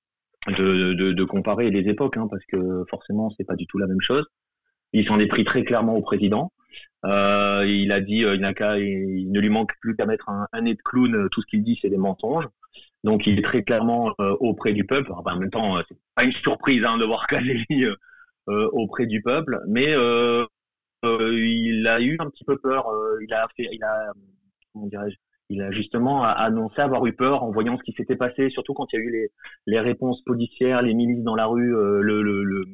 [0.48, 4.24] de, comparer les époques, hein, parce que forcément, c'est pas du tout la même chose.
[4.92, 6.51] Il s'en est pris très clairement au président.
[7.06, 10.74] Euh, il a dit, euh, il, il, ne lui manque plus qu'à mettre un, nez
[10.74, 11.28] de clown.
[11.30, 12.48] Tout ce qu'il dit, c'est des mensonges.
[13.04, 15.12] Donc, il est très clairement euh, auprès du peuple.
[15.12, 17.86] en même temps, c'est pas une surprise hein, de voir Caselli
[18.46, 19.92] auprès du peuple, mais
[21.02, 22.86] il a eu un petit peu peur.
[23.22, 23.84] il a il
[24.96, 25.06] a,
[25.50, 28.92] il a justement annoncé avoir eu peur en voyant ce qui s'était passé, surtout quand
[28.92, 29.30] il y a eu
[29.66, 32.64] les, réponses policières, les milices dans la rue, le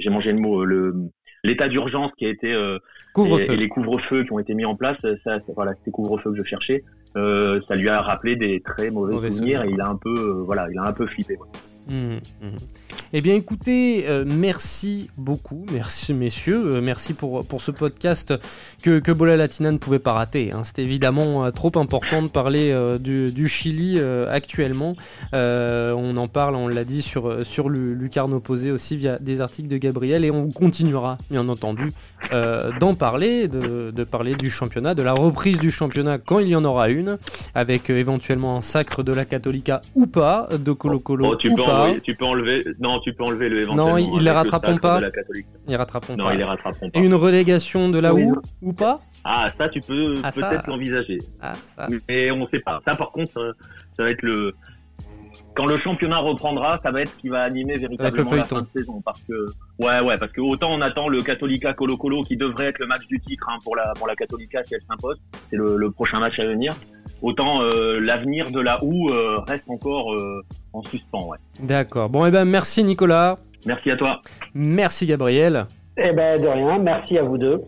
[0.00, 1.10] j'ai mangé le mot, le
[1.44, 2.78] l'état d'urgence qui a été euh,
[3.16, 6.44] et, les couvre-feux qui ont été mis en place, ça, voilà, c'était couvre-feu que je
[6.44, 6.84] cherchais.
[7.16, 10.42] Euh, ça lui a rappelé des très mauvais, souvenirs, et il a un peu, euh,
[10.44, 11.36] voilà, il a un peu flippé.
[11.88, 12.48] Mmh, mmh.
[13.12, 18.34] Eh bien écoutez, euh, merci beaucoup, merci messieurs, euh, merci pour, pour ce podcast
[18.82, 20.52] que, que Bola Latina ne pouvait pas rater.
[20.52, 20.62] Hein.
[20.62, 23.98] C'est évidemment euh, trop important de parler du, du, Chili
[24.30, 24.94] actuellement.
[25.32, 29.76] on en parle, on l'a dit sur, sur Lucarne opposé aussi via des articles de
[29.76, 31.92] Gabriel et on continuera bien entendu
[32.78, 36.56] d'en parler, de, de, parler du championnat, de la reprise du championnat quand il y
[36.56, 37.18] en aura une,
[37.54, 41.69] avec éventuellement un sacre de la Catholica ou pas, de Colo Colo oh, ou pas
[42.02, 42.64] tu peux enlever.
[42.78, 43.90] Non, tu peux enlever le éventuellement.
[43.90, 45.00] Non, ils les rattraperont pas.
[45.68, 46.34] Ils rattraperont non, pas.
[46.34, 46.98] ils les rattraperont pas.
[46.98, 51.18] Et une relégation de la OU ou pas Ah, ça, tu peux ah, peut-être l'envisager.
[51.40, 51.88] Ah, ça.
[52.08, 52.80] Mais on sait pas.
[52.84, 53.54] Ça, par contre,
[53.96, 54.54] ça va être le.
[55.60, 58.66] Quand le championnat reprendra, ça va être ce qui va animer véritablement la fin de
[58.74, 59.02] saison.
[59.04, 59.44] Parce que,
[59.78, 62.86] ouais, ouais, parce que autant on attend le Catholica Colo Colo qui devrait être le
[62.86, 66.18] match du titre hein, pour la pour la Catholica si elle s'impose, c'est le, prochain
[66.18, 66.74] match à venir.
[67.20, 70.42] Autant euh, l'avenir de la OU euh, reste encore euh,
[70.72, 71.36] en suspens, ouais.
[71.58, 72.08] D'accord.
[72.08, 73.36] Bon, et eh ben merci Nicolas.
[73.66, 74.22] Merci à toi.
[74.54, 75.66] Merci Gabriel.
[75.98, 76.78] Eh ben de rien.
[76.78, 77.60] Merci à vous deux.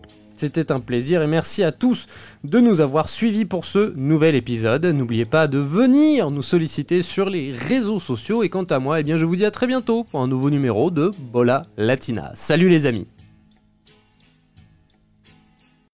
[0.43, 2.07] C'était un plaisir et merci à tous
[2.43, 4.84] de nous avoir suivis pour ce nouvel épisode.
[4.86, 9.05] N'oubliez pas de venir nous solliciter sur les réseaux sociaux et quant à moi, eh
[9.05, 12.32] bien je vous dis à très bientôt pour un nouveau numéro de Bola Latina.
[12.34, 13.07] Salut les amis